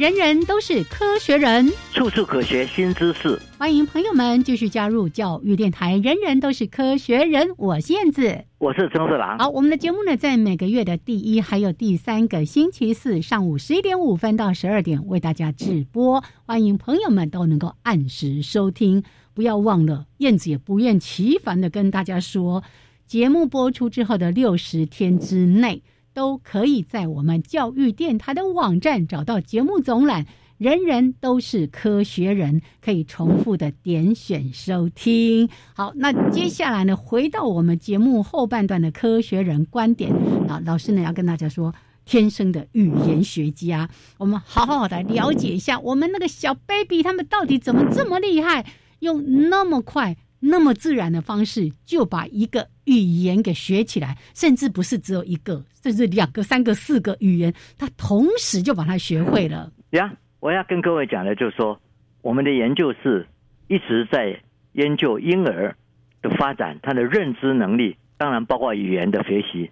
[0.00, 3.38] 人人都是科学人，处处可学新知识。
[3.58, 5.98] 欢迎朋友们继续加入教育电台。
[5.98, 9.38] 人人都是科学人，我是燕子，我是曾四郎。
[9.38, 16.24] 好，我们的节目呢，在每个月的第一还有第三个星期四上午十一点五分到十二点为大家直播。
[16.46, 19.04] 欢迎朋友们都能够按时收听。
[19.34, 22.64] 不要忘了，燕子也不厌其烦的跟大家说，
[23.06, 25.82] 节目播出之后的六十天之内。
[26.12, 30.26] 都可以在我们教育电台的网站找到节目总览，
[30.58, 35.48] 人人都是科学人，可以重复的点选收听。
[35.74, 40.12] 好，那接下来呢，回到我们节目后半段的科学人观点
[40.48, 48.66] 啊，老师呢要跟大家说，天生的语言学家，我们好好的了解一下，我们那个小 baby 他们到底怎么这么厉害，
[48.98, 50.16] 用那么快。
[50.42, 59.72] 那么自然的方式就把一个语言给学起来，甚至不是只有一个，甚至两个、三个、四个语言，他同时就把它学会了。
[59.90, 61.80] 呀，我要跟各位讲的，就是说，
[62.22, 63.26] 我们的研究是
[63.68, 64.40] 一直在
[64.72, 65.76] 研究婴儿
[66.22, 69.70] 的发展，他的认知能力，当然包括语言的学习。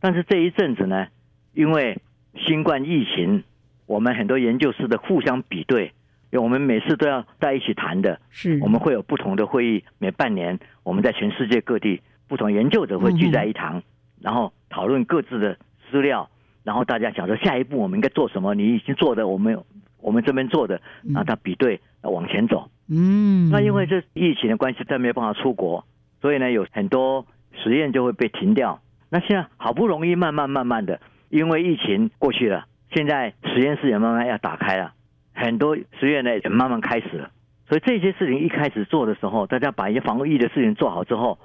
[0.00, 1.06] 但是这一阵子呢，
[1.52, 2.00] 因为
[2.46, 3.44] 新冠疫情，
[3.86, 5.92] 我们很多研究室的互相比对。
[6.32, 9.84] 因为我们每次都要在一起谈的，是我们会有不同的会议。
[9.98, 13.80] 每半年，我们在全世界各地不同研究者会聚在一堂，
[14.20, 15.56] 然后讨论各自的
[15.90, 16.28] 资料，
[16.64, 18.54] 然后大家想说下一步我们应该做什么。
[18.54, 19.62] 你已经做的，我们
[20.00, 22.70] 我们这边做的，然后他比对往前走。
[22.88, 25.84] 嗯，那因为这疫情的关系，再没有办法出国，
[26.20, 27.26] 所以呢，有很多
[27.62, 28.80] 实验就会被停掉。
[29.08, 34.92] 那现在好不容易慢慢慢慢的，因为疫情过去了，现在实验室也慢慢要打开了。
[35.34, 37.30] 很多实验呢也慢慢开始了，
[37.68, 41.38] 所以这些事情一开始做的时候，大家把一些防疫的事情做好之后，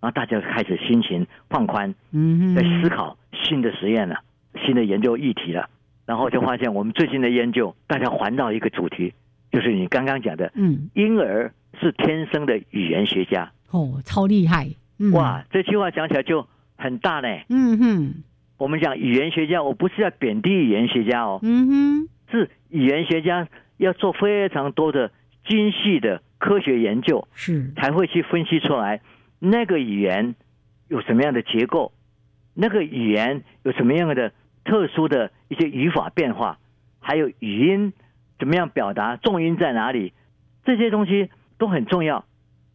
[0.00, 4.16] 然后大家开始心情放宽，嗯，在思考新的实验了，
[4.64, 5.68] 新的研究议题了，
[6.04, 9.12] 然后就发现我们最近的研究，大家环绕一个主题，
[9.50, 14.68] 就是你刚刚讲的，嗯，婴儿是天生的语言学家，哦，超厉害，
[15.12, 18.14] 哇，这句话讲起来就很大呢，嗯哼，
[18.58, 22.08] 我们讲语言学家，我不是要贬低语言学家哦，嗯哼。
[22.28, 25.12] 是语言学家要做非常多的
[25.46, 27.70] 精细的科学研究，是。
[27.76, 29.00] 才会去分析出来
[29.38, 30.34] 那个语言
[30.88, 31.92] 有什么样的结构，
[32.54, 34.32] 那个语言有什么样的
[34.64, 36.58] 特殊的一些语法变化，
[37.00, 37.92] 还有语音
[38.38, 40.12] 怎么样表达，重音在哪里，
[40.64, 42.24] 这些东西都很重要。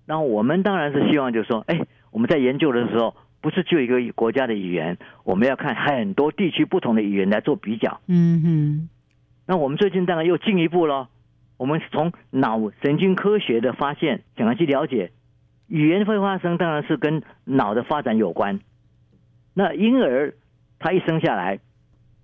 [0.06, 8.02] 那我们当然是希望，就是说，哎，我们在研究的时候，不是就一个国家的语言，我们要看很多地区不同的语言来做比较。
[8.08, 8.90] 嗯哼。
[9.48, 11.10] 那我们最近当然又进一步了，
[11.58, 15.12] 我们从脑神经科学的发现，想要去了解
[15.72, 18.60] 语言会发生，当然是跟脑的发展有关。
[19.54, 20.34] 那婴儿
[20.80, 21.60] 他一生下来，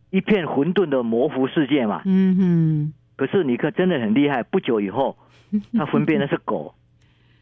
[0.09, 2.93] 一片混沌的模糊世界嘛，嗯哼。
[3.15, 5.17] 可是你可真的很厉害，不久以后，
[5.73, 6.75] 他分辨的是狗，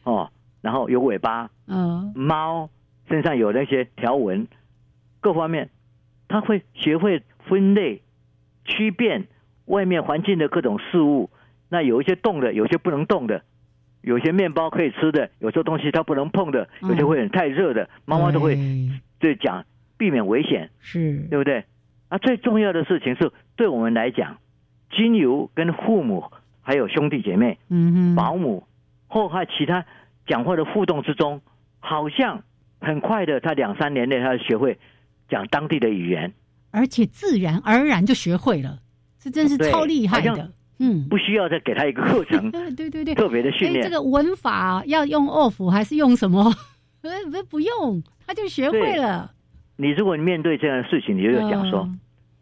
[0.04, 0.30] 哦，
[0.62, 2.70] 然后有尾巴，嗯，猫
[3.08, 4.46] 身上有那些条纹，
[5.20, 5.70] 各方面，
[6.28, 8.02] 他会学会分类、
[8.64, 9.26] 区辨。
[9.66, 11.28] 外面环境的各种事物，
[11.68, 13.42] 那有一些动的，有些不能动的，
[14.06, 18.56] 有些面包可以吃的，有些东西它不能碰的，有些会很太热的，妈妈都会
[19.18, 19.64] 就讲
[19.98, 21.64] 避免危险，是对不对？
[22.08, 24.38] 啊，最重要的事情是对我们来讲，
[24.92, 26.22] 经由跟父母
[26.62, 28.64] 还有兄弟姐妹、嗯保姆
[29.08, 29.84] 或还其他
[30.24, 31.40] 讲话的互动之中，
[31.80, 32.44] 好像
[32.80, 34.78] 很快的，他两三年内他就学会
[35.28, 36.32] 讲当地的语言，
[36.70, 38.78] 而且自然而然就学会了。
[39.18, 40.52] 这真是超厉害的。
[40.78, 43.84] 嗯，不需要再给他一个课程， 对对对，特别的训练。
[43.84, 46.52] 这个文法要用 off 还是用什么？
[47.48, 49.30] 不用，他就学会了。
[49.76, 51.88] 你如果面对这样的事情，你就讲说，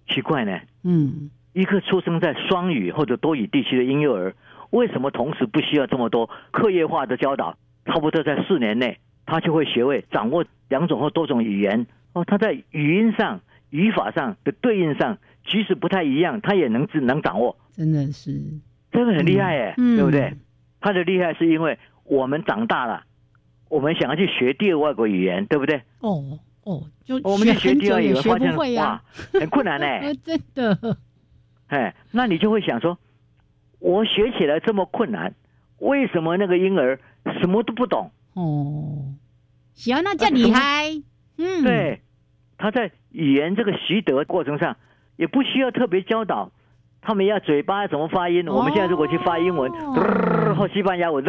[0.09, 4.35] 奇怪呢，嗯，一个出生在双语或者多语地区的婴幼儿，
[4.71, 7.57] 为什么同时不需要这么多课业化的教导？
[7.87, 11.87] 差不多在四年内，他就会学会掌握两种或多种语言。
[12.15, 17.57] 哦，他在语音上、语法上的对应上，即使不太一样，他也能能掌握。
[17.77, 18.33] 真的是，
[18.93, 20.33] 真的很厉害哎，对不对？
[20.81, 23.05] 他的厉害是因为我们长大了，
[23.69, 25.83] 我们想要去学第二外国语言，对不对？
[26.01, 30.15] 哦哦，就我们去学第二语言，发现哇，很困难呢。
[30.23, 30.97] 真的，
[31.67, 32.99] 哎，那你就会想说，
[33.81, 35.35] 我学起来这么困难，
[35.79, 37.01] 为什么那个婴儿
[37.41, 38.13] 什么都不懂？
[38.35, 39.15] 哦，
[39.73, 40.91] 行，那叫厉害。
[41.39, 42.03] 嗯，对，
[42.57, 44.77] 他在语言这个习得过程上，
[45.17, 46.53] 也不需要特别教导。
[47.05, 48.49] 他们要嘴巴怎么发音？
[48.49, 49.71] 我们现在如果去发英文，
[50.57, 51.23] 或西班牙文，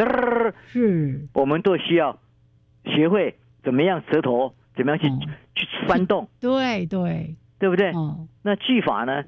[0.68, 2.18] 是，我们都需要
[2.86, 5.08] 学会怎么样舌头怎么样去
[5.54, 6.28] 去翻动。
[6.40, 7.92] 对对，对不对？
[8.42, 9.24] 那句法呢？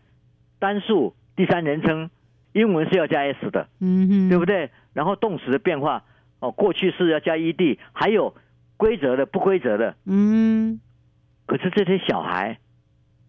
[0.59, 2.11] 单数第三人称，
[2.53, 4.71] 英文是要加 s 的，嗯哼，对不对？
[4.95, 6.03] 然后动词的变化，
[6.41, 8.35] 哦，过去式要加 ed，还有
[8.77, 10.81] 规则的、不规则的，嗯。
[11.47, 12.59] 可是这些小孩，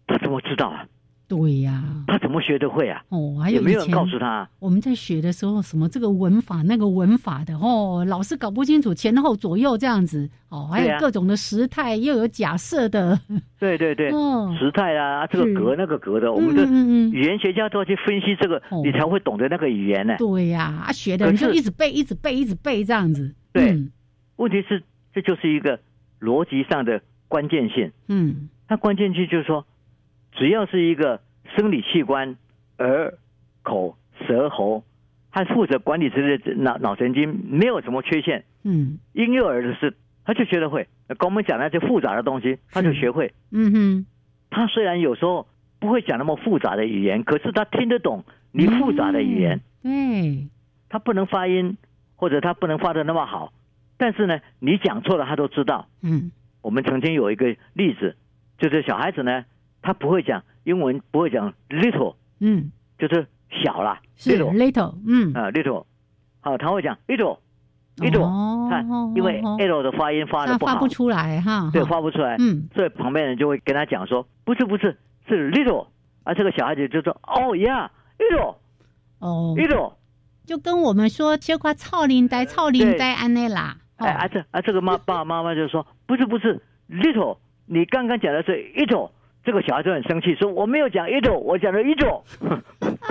[0.06, 0.86] 他怎么知道啊？
[1.30, 3.00] 对呀，他怎么学得会啊？
[3.10, 4.48] 哦，还有没有人告诉他？
[4.58, 13.16] 我们在学的时候，什么这个文法那个文法的哦，老是搞不清楚前后左右这样子哦，还有各种的时态，又有假设的。
[13.60, 14.10] 对对对，
[14.58, 16.64] 时态啊，这个格那个格的，我们的
[17.16, 20.16] 语言学家都要去分析这个，你才会懂得那个语言呢。
[20.18, 23.32] 对呀，啊，学的你就一直背，一直背，一直背这样子。
[23.52, 23.78] 对，
[24.34, 24.82] 问题是
[25.14, 25.78] 这就是一个
[26.20, 27.92] 逻辑上的关键性。
[28.08, 29.64] 嗯，那关键性就是说。
[30.32, 31.20] 只要是一个
[31.56, 32.36] 生理器官，
[32.78, 33.14] 耳、
[33.62, 34.84] 口、舌、喉，
[35.30, 38.44] 还负责管理这些脑脑神经，没有什么缺陷。
[38.62, 40.86] 嗯，婴幼儿的是，他就学得会。
[41.08, 43.32] 跟我们讲那些复杂的东西，他就学会。
[43.50, 44.06] 嗯哼，
[44.50, 49.60] 他虽然有时候不会讲那么复杂的语言，可是他听得懂你复杂的语言。
[49.82, 50.48] 嗯，
[50.88, 51.76] 他不能发音，
[52.16, 53.52] 或者他不能发的那么好，
[53.96, 55.88] 但是呢，你讲错了他都知道。
[56.02, 56.30] 嗯，
[56.62, 58.16] 我们曾经有一个例子，
[58.58, 59.44] 就是小孩子呢。
[59.82, 63.26] 他不会讲英文，不会讲 little，嗯，就是
[63.64, 64.52] 小啦，little。
[64.52, 65.32] little，嗯。
[65.32, 65.84] 啊 little，
[66.40, 75.86] 好，他会讲 little，little，看，因为 l 的发音发的不好，发不出来哈，对，发不出来，嗯，所以旁边人就会跟他讲说，不是不是，是 little，
[76.24, 78.56] 啊，这个小孩子就说，哦，yeah，little，
[79.18, 79.94] 哦，little，
[80.44, 89.10] 就跟我们说这块草林呆，草林呆安内啦，哎，啊这啊这个妈爸爸妈妈就说，不是不是 little，你刚刚讲的是 little。
[89.42, 92.22] 这个小孩就很生气，说我没有讲一种，我讲了一种。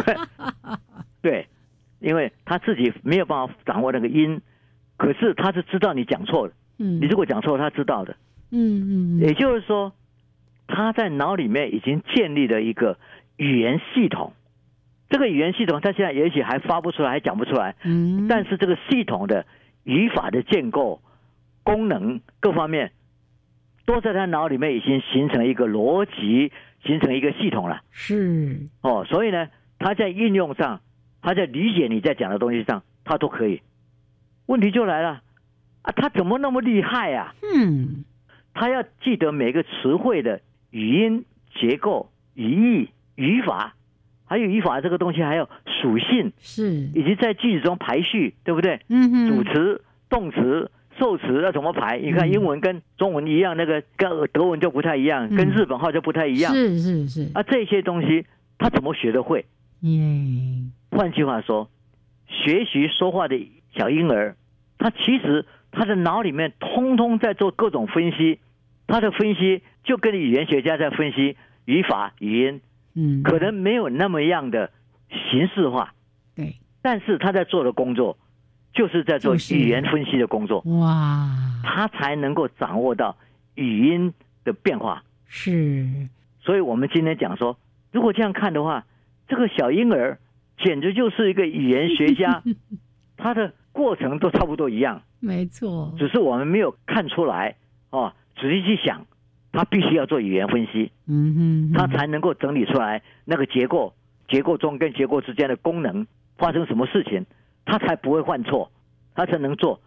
[1.22, 1.48] 对，
[2.00, 4.40] 因为他自己没有办法掌握那个音，
[4.96, 6.54] 可是他是知道你讲错了。
[6.78, 8.16] 嗯，你如果讲错，他知道的。
[8.52, 9.20] 嗯嗯。
[9.20, 9.92] 也就是说，
[10.68, 12.98] 他在脑里面已经建立了一个
[13.36, 14.34] 语言系统。
[15.10, 17.76] 这个语言系统，他现在也许还发不出来，还讲不出来。
[17.84, 18.28] 嗯。
[18.28, 19.46] 但是这个系统的
[19.84, 21.02] 语法的建构、
[21.64, 22.92] 功能各方面。
[23.90, 26.52] 都在他脑里面已经形成一个逻辑，
[26.86, 27.82] 形成一个系统了。
[27.90, 29.48] 是哦，所以呢，
[29.80, 30.82] 他在应用上，
[31.24, 33.64] 他在理解你在讲的东西上，他都可以。
[34.46, 35.24] 问题就来了
[35.82, 37.34] 啊，他怎么那么厉害呀？
[37.42, 38.06] 嗯，
[38.54, 41.26] 他要记得每个词汇的语音
[41.56, 43.74] 结构、语义、语法，
[44.28, 45.50] 还有语法这个东西还有
[45.82, 48.82] 属性，是以及在句子中排序，对不对？
[48.88, 50.70] 嗯哼，主词、动词。
[51.00, 51.98] 受词要怎么排？
[51.98, 56.54] 你看英文跟中文一样，那个跟德文就不太一样，跟日本话就不太一样。
[56.54, 57.32] 是是是。
[57.34, 58.26] 啊，这些东西
[58.58, 59.46] 他怎么学得会？
[59.82, 60.72] 嗯。
[60.92, 61.70] 换句话说，
[62.28, 64.36] 学习说话的小婴儿，
[64.78, 68.40] 他其实他的脑里面通通在做各种分析，
[68.86, 72.62] 他的分析就跟语言学家在分析语法语音，
[72.96, 74.72] 嗯，可能没有那么样的
[75.32, 75.94] 形式化。
[76.36, 76.56] 对。
[76.82, 78.18] 但是他在做的工作。
[78.74, 81.28] 就是在做语言分析的工作哇，
[81.64, 83.18] 他才能够掌握到
[83.56, 84.14] 语音
[84.44, 85.04] 的变化。
[85.28, 85.86] 是，
[86.42, 87.58] 所以我们今天讲说，
[87.92, 88.86] 如果这样看的话，
[89.28, 90.18] 这个小婴儿
[90.58, 92.44] 简直就是一个语言学家，
[93.18, 95.02] 他的过程都差不多一样。
[95.20, 97.56] 没错，只是我们没有看出来
[97.90, 98.14] 哦。
[98.40, 99.06] 仔细去想，
[99.52, 103.94] 他必须要做语言分析，嗯哼，他才能够整理出来那个结构，
[104.30, 106.08] 结构中跟结构之间的功能
[106.38, 107.26] 发生什么事情。
[107.70, 108.72] 他才不会犯错，
[109.14, 109.80] 他才能做。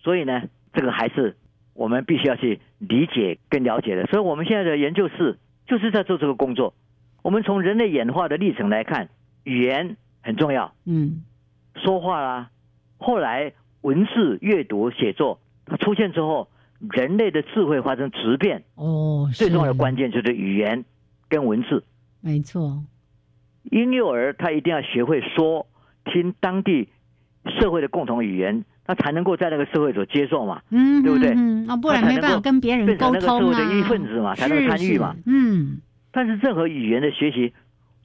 [0.00, 1.36] 所以呢，这个还是
[1.74, 4.06] 我们必须要去理解跟了解的。
[4.06, 6.72] 所以我们现在的研究室就是在做这个工作。
[7.22, 9.08] 我们从人类演化的历程来看，
[9.44, 11.24] 语言很重要，嗯，
[11.74, 12.50] 说话啦，
[12.98, 20.84] 后来文字阅读写作它出现之后，人类的智慧发生质变哦，最重要的关键就是语言
[21.28, 21.84] 跟文字，
[22.20, 22.82] 没错。
[23.64, 25.66] 婴幼儿他一定要学会说
[26.04, 26.88] 听当地
[27.50, 31.30] 社会的共同语言，他才能够在那个社会所接受嘛，嗯，对不对？
[31.68, 35.78] 啊，不然没办法跟别人沟通啊，的一份子嘛，才能参与嘛，嗯。
[36.12, 37.52] 但是任何语言的学习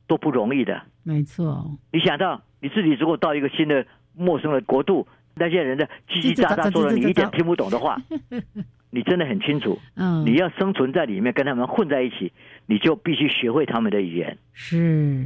[0.08, 1.78] 都不容易的，没错。
[1.94, 7.96] 你想到你自己如果到一个新的陌生的国度，那些人的叽叽喳喳说了你一点听不懂的话，
[8.92, 9.80] 你真的很清楚。
[9.96, 12.34] 嗯，你要生存在里面，跟他们混在一起，
[12.66, 14.38] 你就必须学会他们的语言。
[14.54, 15.26] 是。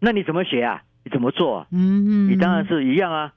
[0.00, 0.82] 那你怎么学啊？
[1.04, 1.66] 你怎么做？
[1.70, 3.32] 嗯，你当然是一样啊，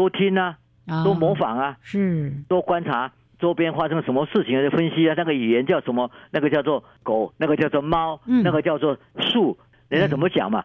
[0.00, 0.56] 多听啊，
[1.04, 5.14] 多模仿啊，是，多观察周边发生什么事情的分析啊。
[5.14, 6.10] 那个语言叫什么？
[6.30, 9.58] 那个叫做狗，那个叫做猫，那个叫做树，
[9.90, 10.64] 人家怎么讲嘛？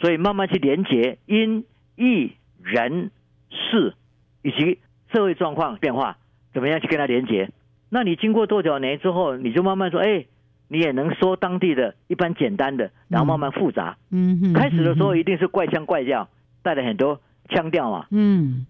[0.00, 1.64] 所以慢慢去连接因、
[1.96, 3.10] 意、人、
[3.50, 3.94] 事
[4.42, 4.78] 以及
[5.12, 6.18] 社会状况变化，
[6.54, 7.50] 怎么样去跟他连接？
[7.88, 10.24] 那你经过多少年之后，你就慢慢说，哎。
[10.70, 13.96] 你也能说当地的一般简单的，然后慢慢复杂。
[14.10, 16.28] 嗯，开始的时候一定是怪腔怪调，
[16.62, 17.18] 带了很多
[17.48, 18.06] 腔调嘛。
[18.10, 18.66] 嗯，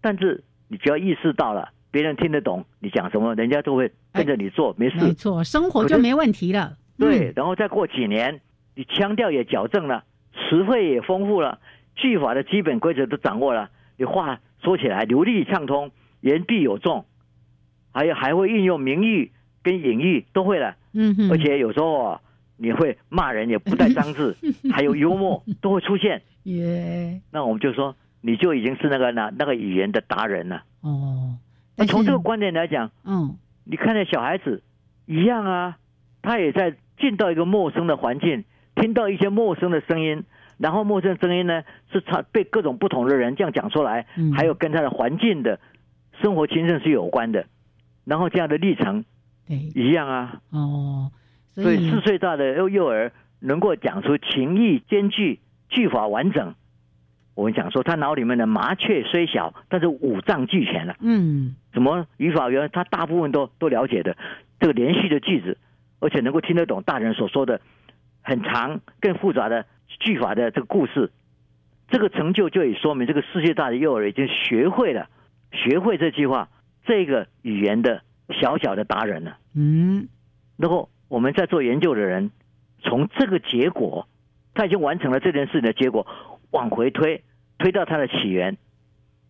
[0.00, 4.96] 但是你只要意识到了，别人听得懂你讲什么，人家就会跟着你做，没事。
[4.96, 6.76] 没错，生活就没问题了。
[6.98, 8.40] 对，然后再过几年，
[8.74, 11.58] 你腔调也矫正了，词汇也丰富了，
[11.96, 17.04] 句法的基本规则都掌握了，你话说起来流利畅通，言必有重，
[17.92, 20.76] 还有还会运用名誉跟隐喻都会了。
[20.92, 22.20] 嗯，而且有时候
[22.56, 24.36] 你会骂人，也不带脏字，
[24.72, 26.22] 还有幽默都会出现。
[26.44, 27.96] 耶，那我们就说
[28.26, 30.64] 你就已经是那个那那个语言的达人了。
[30.80, 31.36] 哦，
[31.76, 34.62] 那从这个观点来讲，嗯，你看那小孩子
[35.04, 35.76] 一样啊，
[36.22, 38.44] 他也在进到一个陌生的环境，
[38.76, 40.24] 听到一些陌生的声音，
[40.56, 45.60] 然后陌生声音呢是他被各种不同的人这样讲出来，还有跟他的环境的
[46.22, 47.44] 生活情境是有关的，
[48.06, 49.04] 然后这样的历程。
[49.46, 50.40] 对，一样啊。
[50.48, 51.12] 哦，
[51.54, 56.54] 所以四岁大的幼幼儿能够讲出情意兼具、句法完整。
[57.34, 60.96] 我们讲说，他脑里面的麻雀虽小，但是五脏俱全了。
[61.00, 64.16] 嗯，什么语法原他大部分都都了解的。
[64.60, 65.58] 这个连续的句子，
[66.00, 67.60] 而且能够听得懂大人所说的
[68.22, 69.66] 很长、更复杂的
[70.00, 71.10] 句法的这个故事。
[71.88, 75.08] 这个成就就已说明，这个世界大的幼儿已经学会了，
[75.52, 76.48] 学会这句话，
[76.86, 78.02] 这个语言的。
[78.40, 80.08] 小小的达人了，嗯，
[80.56, 82.30] 然后我们在做研究的人，
[82.80, 84.08] 从这个结果，
[84.54, 86.06] 他已经完成了这件事的结果，
[86.54, 87.22] 往回推，
[87.58, 88.56] 推到它的起源，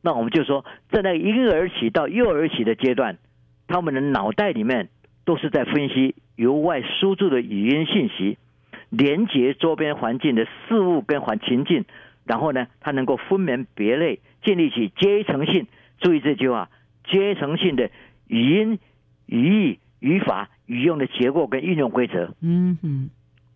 [0.02, 3.18] 那我们就说，在那婴儿期到幼儿期的阶段，
[3.66, 4.88] 他们的脑袋里面
[5.24, 8.38] 都是在分析由外输入的语音信息，
[8.90, 11.84] 连接周边环境的事物跟环情境，
[12.24, 15.66] 然后呢，他能够分门别类，建立起阶层性。
[15.98, 16.70] 注意这句话，
[17.10, 17.90] 阶层性的。
[18.26, 18.78] 语音、
[19.26, 23.10] 语义、语法、语用的结构跟运用规则，嗯哼，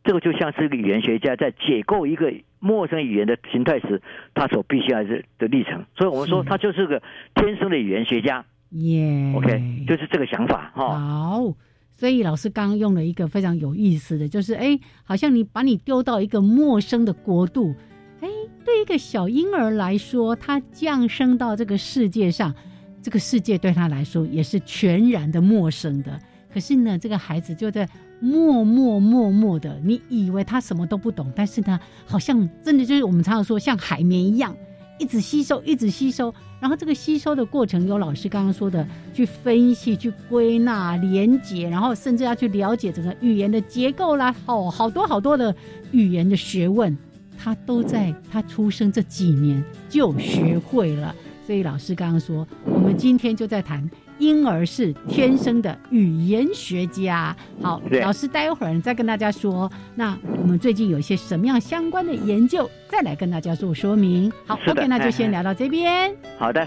[0.05, 2.31] 这个就像是一个语言学家在解构一个
[2.61, 4.01] 陌生语言的形态时，
[4.35, 5.85] 他所必须要的的历程。
[5.97, 7.03] 所以我们说，他就是个
[7.35, 8.45] 天生的语言学家。
[8.71, 10.99] 耶，OK，就是这个想法哈。
[10.99, 11.55] 好，
[11.95, 17.75] 所以老师刚刚用了一个非常有意思的就是，哎，好像你把你丢到一个陌生的国度，
[18.21, 18.29] 哎，
[18.65, 22.55] 对一个小婴儿来说，他降生到这个世界上。
[23.01, 26.19] 这个世界对他来说也是全然的陌生的。
[26.53, 27.89] 可是呢，这个孩子就在
[28.21, 34.57] 默默默默的，你以为他什么都不懂，但是呢，好像真的就是我们常常说像海绵一样，
[34.99, 36.35] 一直吸收，一直吸收。
[36.61, 45.55] 然后这个吸收的过程，有老师刚刚说的，去分析、去归纳、连结，然后甚至要去了解整个语言的结构啦，哦，好多好多的
[45.93, 46.99] 语言的学问，
[47.39, 51.15] 他都在他出生这几年就学会了。
[51.47, 53.89] 所以老师刚刚说，我们今天就在谈
[54.19, 57.35] 婴儿是天生的语言学家。
[57.63, 64.31] 好，老师待会儿再跟大家说，那我们最近有一些什么样相关的研究，再来跟大家做说明。
[64.47, 66.15] 好，OK，那就先聊到这边。
[66.39, 66.67] 好的。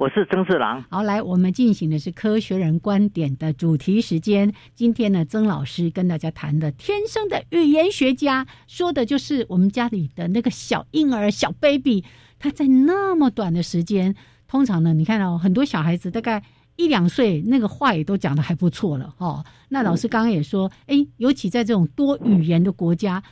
[0.00, 0.82] 我是曾四郎。
[0.88, 4.54] 好，来，我们进行的是科学人观点的主题时间。
[4.74, 12.02] 今天呢，曾老师跟大家谈的天生的语言学家，说的就是我们家里的那个小婴儿、小 baby，
[12.38, 14.14] 他在那么短的时间，
[14.48, 16.42] 通常呢，你看到很多小孩子大概
[16.76, 19.44] 一两岁，那个话也都讲的还不错了哦。
[19.68, 23.22] 那老师刚刚也说，哎，尤其在这种多语言的国家。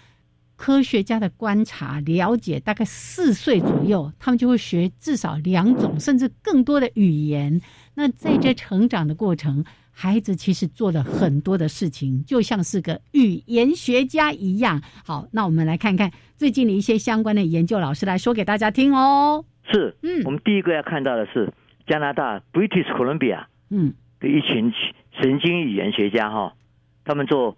[0.59, 7.61] 科学家的观察了解，大概四岁左右，他们就会学至少两种甚至更多的语言。
[7.95, 14.83] 那在这成长的过程，孩子其实做了很多的事情，就像是个语言学家一样。
[15.05, 19.45] 好，那我们来看看最近的一些相关的研究，老师来说给大家听哦。
[19.71, 21.53] 是，嗯，我们第一个要看到的是
[21.87, 24.73] 加拿大 British Columbia，嗯，的一群
[25.21, 26.55] 神经语言学家哈，
[27.05, 27.57] 他们做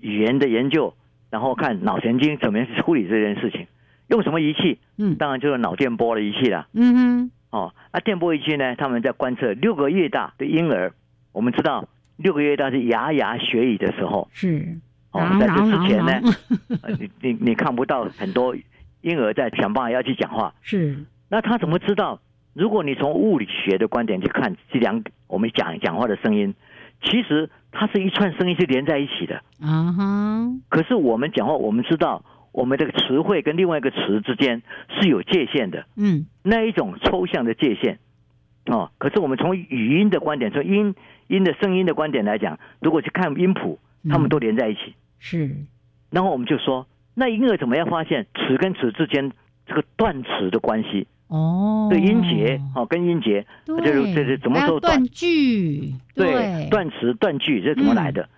[0.00, 0.94] 语言的研究。
[1.34, 3.66] 然后看脑神经怎么样去处理这件事情，
[4.06, 4.78] 用什么仪器？
[4.98, 6.68] 嗯，当然就是脑电波的仪器了。
[6.72, 8.76] 嗯哼，哦，那电波仪器呢？
[8.76, 10.92] 他们在观测六个月大的婴儿。
[11.32, 14.28] 我们知道六个月大是牙牙学语的时候。
[14.32, 14.78] 是。
[15.10, 16.20] 哦，在这之前呢，
[17.00, 18.54] 你你你看不到很多
[19.00, 20.54] 婴儿在想办法要去讲话。
[20.62, 20.96] 是。
[21.28, 22.20] 那他怎么知道？
[22.52, 26.54] 如果你从物理学的观点去看这两我们讲讲话的声音，
[27.04, 27.50] 其实。
[27.76, 30.48] 它是一串声音是连在一起的啊哈。
[30.68, 35.84] 可是我们讲话，我们知道我们这个词汇跟另外一个词之间是有界限的。
[35.96, 37.98] 嗯，那一种抽象的界限
[38.66, 38.92] 哦。
[38.98, 40.94] 可是我们从语音的观点，从音
[41.26, 44.94] 音的声音的观点来讲，如果去看音谱，他们都连在一起。
[45.18, 45.50] 是。
[46.10, 49.32] 然后我们就说，那婴儿怎么样发现词跟词之间
[49.66, 51.08] 这个断词的关系？
[51.28, 55.94] 哦，对音节，哦，跟音节，就是这是怎么说断句？
[56.14, 58.28] 对，断词断句这是怎么来的？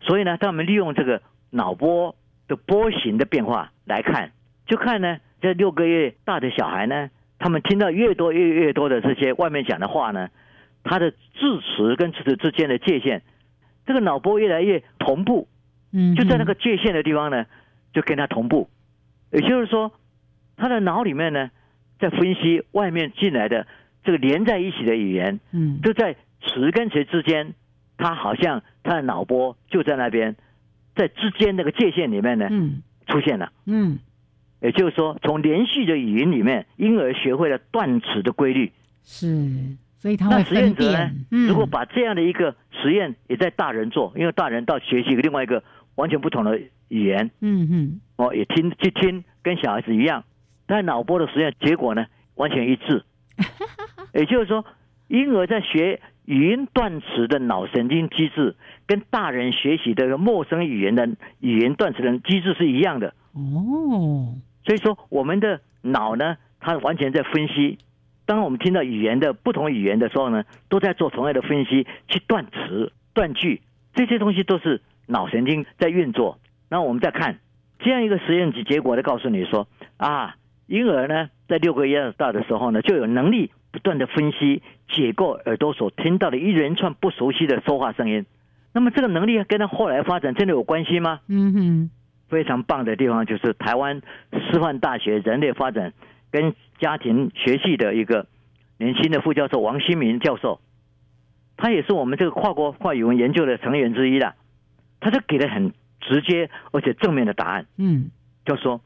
[0.00, 1.20] 所以呢，当我们利用这个
[1.50, 2.16] 脑波
[2.48, 4.32] 的波形的变化来看，
[4.66, 10.28] 就看呢，这六个月大的小孩呢，他们听到越多越越多的这些外面讲的话呢，
[10.82, 13.20] 他的字词跟字词之间的界限，
[13.86, 15.46] 这个脑波越来越同步，
[15.92, 17.44] 嗯，就在那个界限的地方呢，
[17.92, 18.70] 就跟他同步，
[19.30, 19.92] 也就是说，
[20.56, 21.50] 他的脑里面呢。
[21.98, 23.66] 在分析外面进来的
[24.02, 27.54] 这个连在一起的语言，嗯，就在词跟词之间，
[27.96, 30.36] 他好像他的脑波就在那边，
[30.94, 33.98] 在之间那个界限里面呢，嗯，出现了，嗯，
[34.60, 38.72] 也就是说，从连续的语音里面，婴儿学会了断词的规律，
[39.02, 39.48] 是，
[39.98, 41.26] 所以他会分辨。
[41.30, 45.62] 如果把这样的一个实验也在大人做，因为大人到学习另外一个
[45.94, 50.24] 完全不同的语言，嗯嗯，哦，也听去听，跟小孩子一样。
[50.66, 53.04] 但脑波的实验结果呢，完全一致。
[54.14, 54.64] 也就是说，
[55.08, 58.54] 婴儿在学语音断词的脑神经机制，
[58.86, 61.08] 跟大人学习的陌生语言的
[61.40, 63.08] 语言断词的机制是一样的。
[63.32, 67.78] 哦，所以说我们的脑呢，它完全在分析。
[68.24, 73.62] 当我们听到语言的不同语言的时候呢，都在做同样的分析，去断词、断句，
[73.94, 76.38] 这些东西都是脑神经在运作。
[76.70, 77.40] 那我们再看
[77.80, 80.36] 这样一个实验结结果，的告诉你说啊。
[80.66, 88.24] 婴儿呢，在六个月大的时候呢，就有能力不断的分析、解构耳朵所听到的一连串不熟悉的说话声音。
[88.72, 91.20] 那么，这个能力跟他后来发展真的有关系吗？
[91.28, 91.90] 嗯哼，
[92.28, 94.00] 非常棒的地方就是台湾
[94.32, 95.92] 师范大学人类发展
[96.30, 98.26] 跟家庭学系的一个
[98.78, 100.60] 年轻的副教授王新民教授，
[101.56, 104.34] 他也是我们这个跨国跨语文研究的成员之一的。
[105.00, 107.66] 他就给了很直接而且正面的答案。
[107.76, 108.10] 嗯，
[108.46, 108.80] 就说。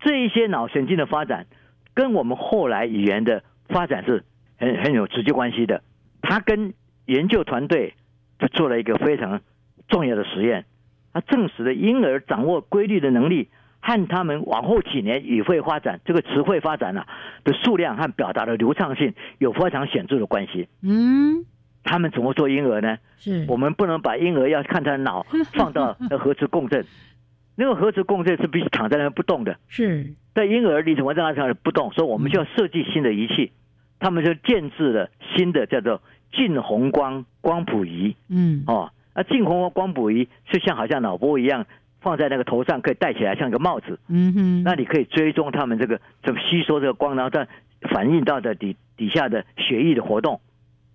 [0.00, 1.46] 这一些脑神经的发展，
[1.94, 4.24] 跟我们后来语言的发展是
[4.58, 5.82] 很很有直接关系的。
[6.22, 6.74] 他跟
[7.06, 7.94] 研究团队
[8.38, 9.40] 就做了一个非常
[9.88, 10.64] 重要的实验，
[11.12, 13.48] 他证实了婴儿掌握规律的能力
[13.80, 17.06] 和他们往后几年语汇发展、这个词汇发展啊
[17.44, 20.68] 的数量和表达的流畅性有非常显著的关系。
[20.82, 21.44] 嗯，
[21.82, 22.98] 他们怎么做婴儿呢？
[23.16, 26.84] 是我们不能把婴儿要看他的脑 放到核磁共振。
[27.60, 30.14] 那个核磁共振是必须躺在那不动的，是。
[30.34, 31.92] 在婴儿你怎么让他不动？
[31.92, 33.52] 所以我们就要设计新的仪器，
[33.98, 36.00] 他们就建制了新的叫做
[36.32, 38.16] 近红光光谱仪。
[38.30, 41.66] 嗯，哦，那近红光光谱仪是像好像脑波一样，
[42.00, 43.98] 放在那个头上可以戴起来像一个帽子。
[44.08, 47.46] 嗯哼，那你可以追踪他们这个怎么吸收这个光，然后再
[47.90, 50.40] 反映到的底底下的血液的活动。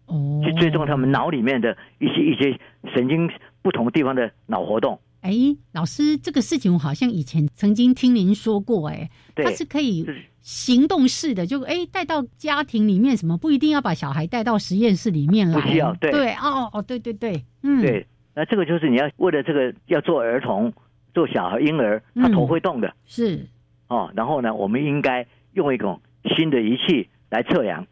[0.08, 2.60] 哦，去追踪他们脑里面的一些一些
[2.96, 3.30] 神经
[3.62, 5.00] 不同地方的脑活动。
[5.26, 5.34] 哎，
[5.74, 10.06] 老师，这个事情我好像以前曾经听您说过，哎，它是可以
[10.44, 18.06] 行动式的，就哎带到家庭里面，什么不一定要把小孩带到实验室里面来，不需要，对，对，哦，哦，对对对，嗯，对，
[18.36, 20.72] 那这个就是你要为了这个要做儿童、
[21.16, 23.48] 做小孩、婴儿，他头会动的，是，
[23.88, 26.00] 哦，然后呢，我们应该用一种
[26.38, 27.88] 新的仪器来测量。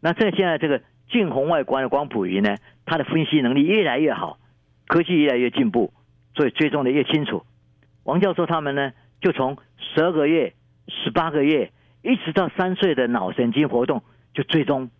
[0.00, 4.40] 那这现在这个近红外光的光谱仪呢，它的分析能力越来越好，
[4.88, 5.92] 科技越来越进步。
[6.34, 7.44] 所以追踪的越清楚，
[8.04, 10.54] 王教授他们呢，就从十二个月、
[10.88, 11.70] 十八个月，
[12.02, 14.02] 一直到三岁的脑神经活动，
[14.32, 14.90] 就追踪，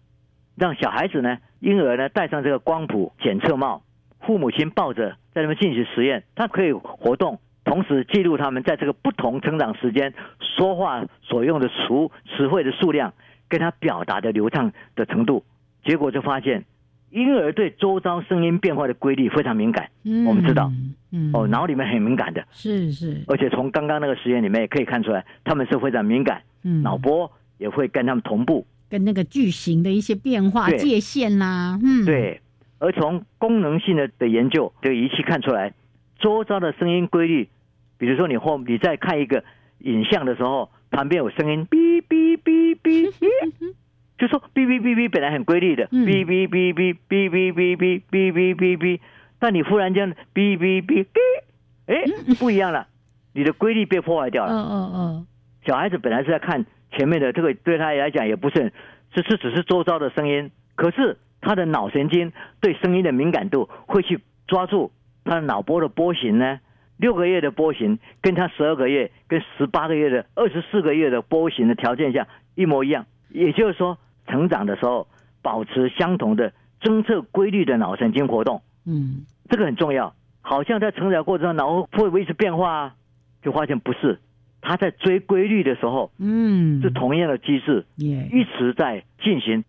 [0.56, 3.82] 让小孩子呢，婴儿呢戴上这个光谱检测帽，
[4.20, 11.74] 父母亲抱着在那边进行实验，他可以活动，同时记录他们在这个不同成长时间说话所用的词
[12.36, 13.14] 词汇的数量，
[13.48, 15.44] 跟他表达的流畅的程度，
[15.84, 16.64] 结果就发现。
[17.12, 19.88] 婴儿对周遭声音变化的规律非常敏感，
[20.26, 20.72] 我们知道，
[21.12, 21.30] 嗯。
[21.32, 26.82] 哦，脑里面很敏感的，是是，而且从刚刚那个实验里面也可以看出来，他们是非常敏感，嗯。
[26.82, 32.40] 脑波也会跟他们同步，跟那个巨型的一些变化界限呐，嗯，对，
[32.78, 35.74] 而从功能性的的研究这个仪器看出来，
[36.18, 37.48] 周遭的声音规律，
[37.98, 39.44] 比如说你后你在看一个
[39.80, 43.74] 影像的时候，旁边有声音，哔哔哔哔哔。
[44.22, 49.00] 就说哔哔哔哔本来很规律的，哔哔哔哔哔哔哔哔哔哔哔哔，
[49.40, 51.18] 但你忽然间哔哔哔哔，
[51.86, 52.04] 哎，
[52.38, 52.86] 不一样了，
[53.34, 54.52] 你的规律被破坏掉了。
[54.52, 55.26] 嗯嗯嗯。
[55.66, 58.72] 小孩子本来是在看前面的，这个对他来讲也不是，
[59.12, 64.92] 只是只是周遭的声音，可是他的脑神经对声音的敏感度会去抓住
[65.24, 66.60] 他的脑波的波形呢。
[66.96, 73.98] 六个月的波形跟他十二个月、跟十八个月的、二十四个月的波形的条件下一模一样，也就是说。
[74.26, 75.06] 成长的时候，
[75.42, 80.14] 保持相同的侦测规律的脑神经活动，嗯，这个很重要。
[80.40, 82.94] 好像在成长过程中，脑会维持变化，啊，
[83.42, 84.18] 就发现不是。
[84.60, 89.64] 他在追规律的时候，嗯，是同样的机制，一直在进行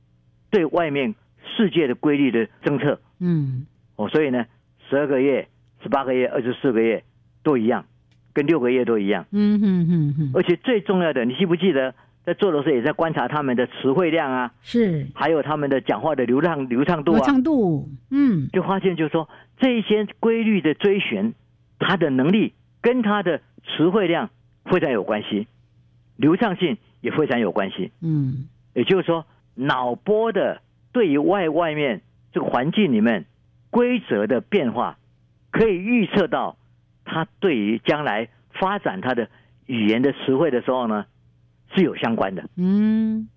[0.51, 1.15] 对外面
[1.55, 4.45] 世界的规律的侦测，嗯，哦，所以呢，
[4.89, 5.47] 十二个月、
[5.81, 7.03] 十八个月、二十四个月
[7.43, 7.85] 都一样，
[8.33, 10.31] 跟六个月都一样，嗯哼哼哼。
[10.35, 11.95] 而且最重要的，你记不记得？
[12.25, 21.33] 在做的时候也在观察他们的词汇量啊，是，还有他们的讲话的流畅流畅度啊，流畅度，嗯，就发现就是说这一些规律的追寻，
[21.79, 24.29] 他的能力跟他的词汇量
[24.63, 25.47] 非常有关系，
[26.15, 30.61] 流畅性也非常有关系，嗯，也就是说脑波的
[30.93, 32.01] 对于外外面
[32.31, 33.25] 这个环境里面
[33.69, 34.97] 规则的变化，
[35.51, 36.55] 可以预测到
[37.03, 39.27] 他对于将来发展他的
[39.65, 41.05] 语言的词汇的时候呢。
[41.75, 43.27] 是有相关的，嗯，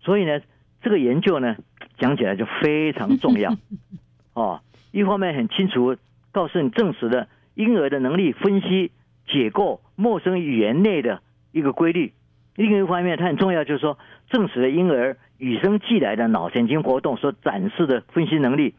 [0.00, 0.40] 所以呢，
[0.82, 1.56] 这个研究呢
[1.98, 3.56] 讲起来就非常重要，
[4.34, 4.60] 哦，
[4.90, 5.96] 一方面很清楚
[6.32, 8.90] 告诉你证实了婴儿的能力分析
[9.26, 11.22] 解构陌生语言内的
[11.52, 12.12] 一个规律，
[12.56, 13.98] 另一方面它很重要就是说
[14.28, 18.74] 证实了婴儿与生俱来的脑神经活动所展示的分析能力，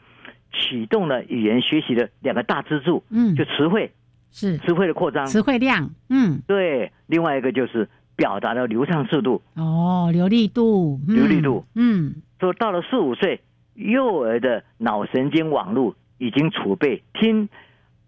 [0.53, 3.91] 启动了语言学习的两个大支柱，嗯，就词汇。
[4.31, 4.57] 是。
[4.59, 7.87] 词汇的扩张，词汇量，嗯，对，另外一个就是。
[8.19, 13.39] 表达的流畅速度哦，流利度，流利度，嗯，说到了四五岁，
[13.75, 17.47] 幼儿的脑神经网络已经储备听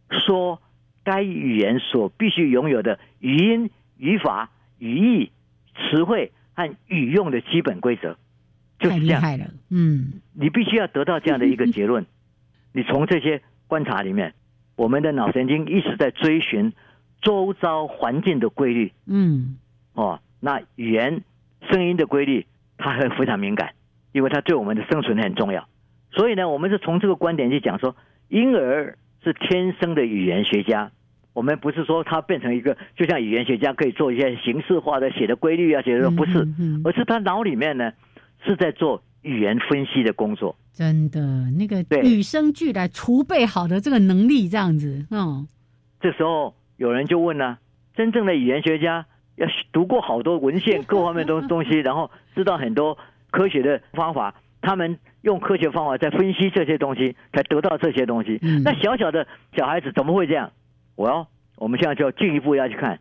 [0.09, 0.59] 说
[1.05, 5.31] 该语言所必须拥有的语音、语法、语义、
[5.77, 8.17] 词汇和语用的基本规则，
[8.79, 9.45] 就是这样了。
[9.69, 12.05] 嗯，你必须要得到这样的一个结论。
[12.73, 14.33] 你从这些观察里面，
[14.75, 16.73] 我们的脑神经一直在追寻
[17.21, 18.91] 周遭环境的规律。
[19.05, 19.55] 嗯。
[19.93, 21.21] 哦，那语言
[21.69, 22.45] 声音的规律，
[22.77, 23.73] 它很非常敏感，
[24.11, 25.67] 因为它对我们的生存很重要。
[26.11, 27.95] 所以呢，我们是从这个观点去讲说，
[28.29, 30.91] 婴儿是天生的语言学家。
[31.33, 36.45] 我们不是说他变成一个，就像语言学家可以做一些形式化的写的规律啊，写的不是，
[36.83, 37.93] 而是他脑里面呢
[38.43, 40.55] 是在做语言分析的工作。
[40.73, 45.47] 真的，那个与生俱来储备好的这个能力，这样子，嗯。
[46.01, 47.59] 这时候有人就问了：
[47.95, 49.05] 真正的语言学家？
[49.35, 52.97] 要读过好多文献， 各方面东东西，然后知道很多
[53.29, 54.35] 科学的方法。
[54.63, 58.39] 他们用科学方法在分析这些东西，才得到这些东西。
[58.63, 59.25] 那小小的
[59.57, 60.51] 小孩子怎么会这样？
[60.95, 62.99] 我要，我们现在就要进一步要去看，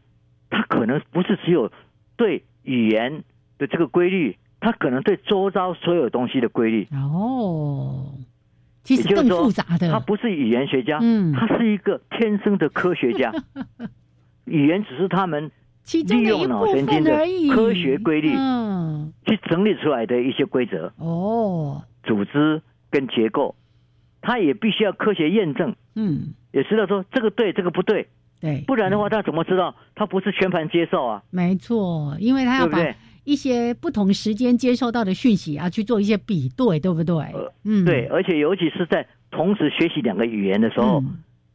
[0.49, 1.70] 他可能不是只有
[2.16, 3.24] 对语言
[3.59, 6.89] 的这个规律，他可能对周遭所有东西的规律。
[6.93, 8.14] 哦，
[8.83, 13.31] 其实更复杂的，他不是语言学家，嗯，他是一个天生的科学家。
[14.47, 15.51] 语言只是他们。
[15.99, 17.18] 利用脑神经的
[17.55, 22.61] 科学规律，嗯，去整理出来的一些规则哦，组织
[22.91, 23.55] 跟结构，
[24.20, 28.07] 它也必须要科学验证，嗯，也知道说这个对，这个不对，
[28.41, 29.74] 对，不然的话他怎么知道？
[29.95, 31.22] 他不是全盘接受啊？
[31.30, 32.78] 没错，因为他要把
[33.24, 37.16] 一些不同时间接收到的讯息啊去做一些比对，对不对？
[37.64, 41.03] 嗯，对，而且尤其是在同时学习两个语言的时候，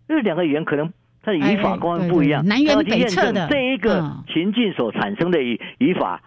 [0.07, 0.91] 因为两个语言可能
[1.26, 6.21] 它的语法方不一样，南辕北辙的这一个情境所产生的语语法，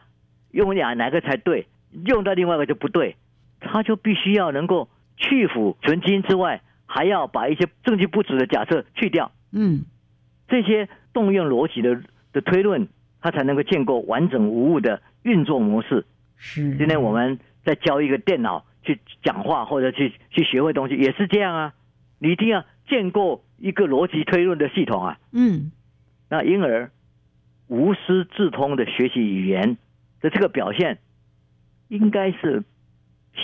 [0.51, 1.69] 用哪哪个才对，
[2.05, 3.15] 用到另外一个就不对，
[3.61, 9.31] 他就必须要能够去腐存精之外，还要把一些证据不足的假设去掉。
[9.53, 9.85] 嗯，
[10.49, 12.89] 这些动用逻辑的的推论，
[13.21, 16.05] 它才能够建构完整无误的运作模式。
[16.37, 21.73] 是，今天我们在教一个电脑去讲话或者去去学会东西，也是这样啊。
[22.19, 25.19] 你一定要建构一个逻辑推论的系统啊。
[25.33, 25.71] 嗯，
[26.31, 26.91] 那因而
[27.67, 29.77] 无师自通的学习语言
[30.21, 30.99] 的这个表现，
[31.89, 32.65] 应该是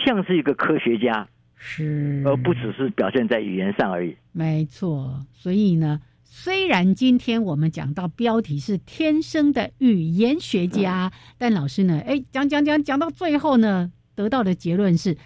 [0.05, 1.29] 像是一个科学家。
[1.57, 4.15] 是，而不只是表现在语言上而已。
[4.33, 15.17] 没错，所以呢，虽然今天我们讲到标题是天生的语言学家，但老师呢，哎，讲讲讲讲到最后呢，得到的结论是，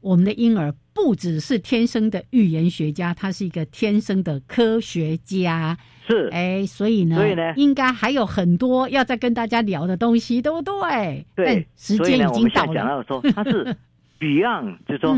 [0.00, 5.76] 我们的婴儿不只是天生的语言学家，他是一个天生的科学家。
[6.06, 11.24] 是，哎，所以呢，所以呢，应该还有很多要再跟大家聊的东西，对不对？
[11.36, 12.74] 对，时间已经到了。
[12.74, 13.76] 讲到说他是。
[14.20, 15.16] Beyond 就是说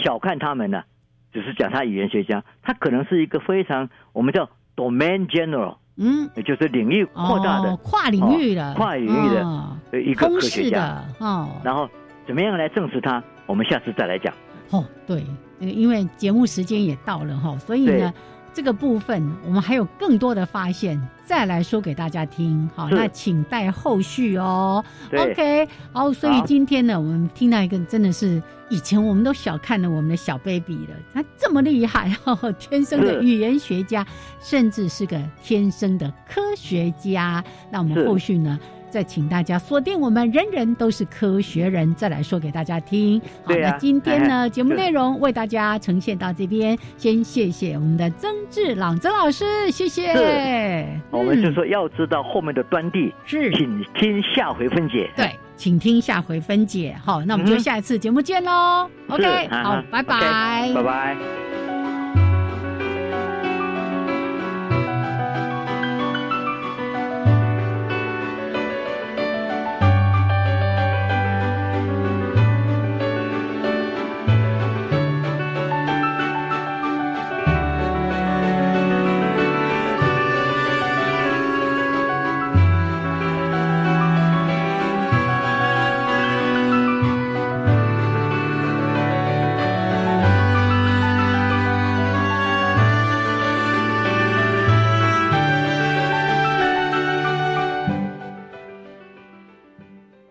[0.00, 0.84] 小看他们呢，
[1.32, 11.60] 只是讲他语言学家，他可能是一个非常我们叫 domain general，嗯，也就是领域扩大的跨领域的跨领域的一个科学家哦。
[11.64, 11.90] 然后
[12.28, 13.20] 怎么样来证实他？
[13.46, 14.32] 我们下次再来讲。
[14.70, 15.24] 哦，对，
[15.60, 18.12] 因为节目时间也到了哈，所以呢。
[18.56, 22.70] 这个部分我们还有更多的发现，再来说给大家听。
[22.72, 24.84] 好，那请待后续哦。
[25.12, 32.16] OK，好，所以今天呢，我们听到一个真的是以前我们都小看了我们的小 baby 了，他这么厉害，
[32.60, 34.06] 天生的语言学家，
[34.40, 37.42] 甚至是个天生的科学家。
[37.72, 38.56] 那我们后续呢？
[38.94, 43.20] 再请大家锁定我们人人都是科学人，再来说给大家听。
[43.42, 50.86] 好，那今天呢， 节目内容为大家呈现到这边，先谢谢我们的曾志朗曾老师，谢谢。
[51.10, 55.10] 我们就说要知道后面的端地，是，请听下回分解。
[55.16, 56.96] 对，请听下回分解。
[57.04, 58.88] 好，那我们就下一次节目见喽。
[59.08, 61.73] OK，好，拜拜，拜拜。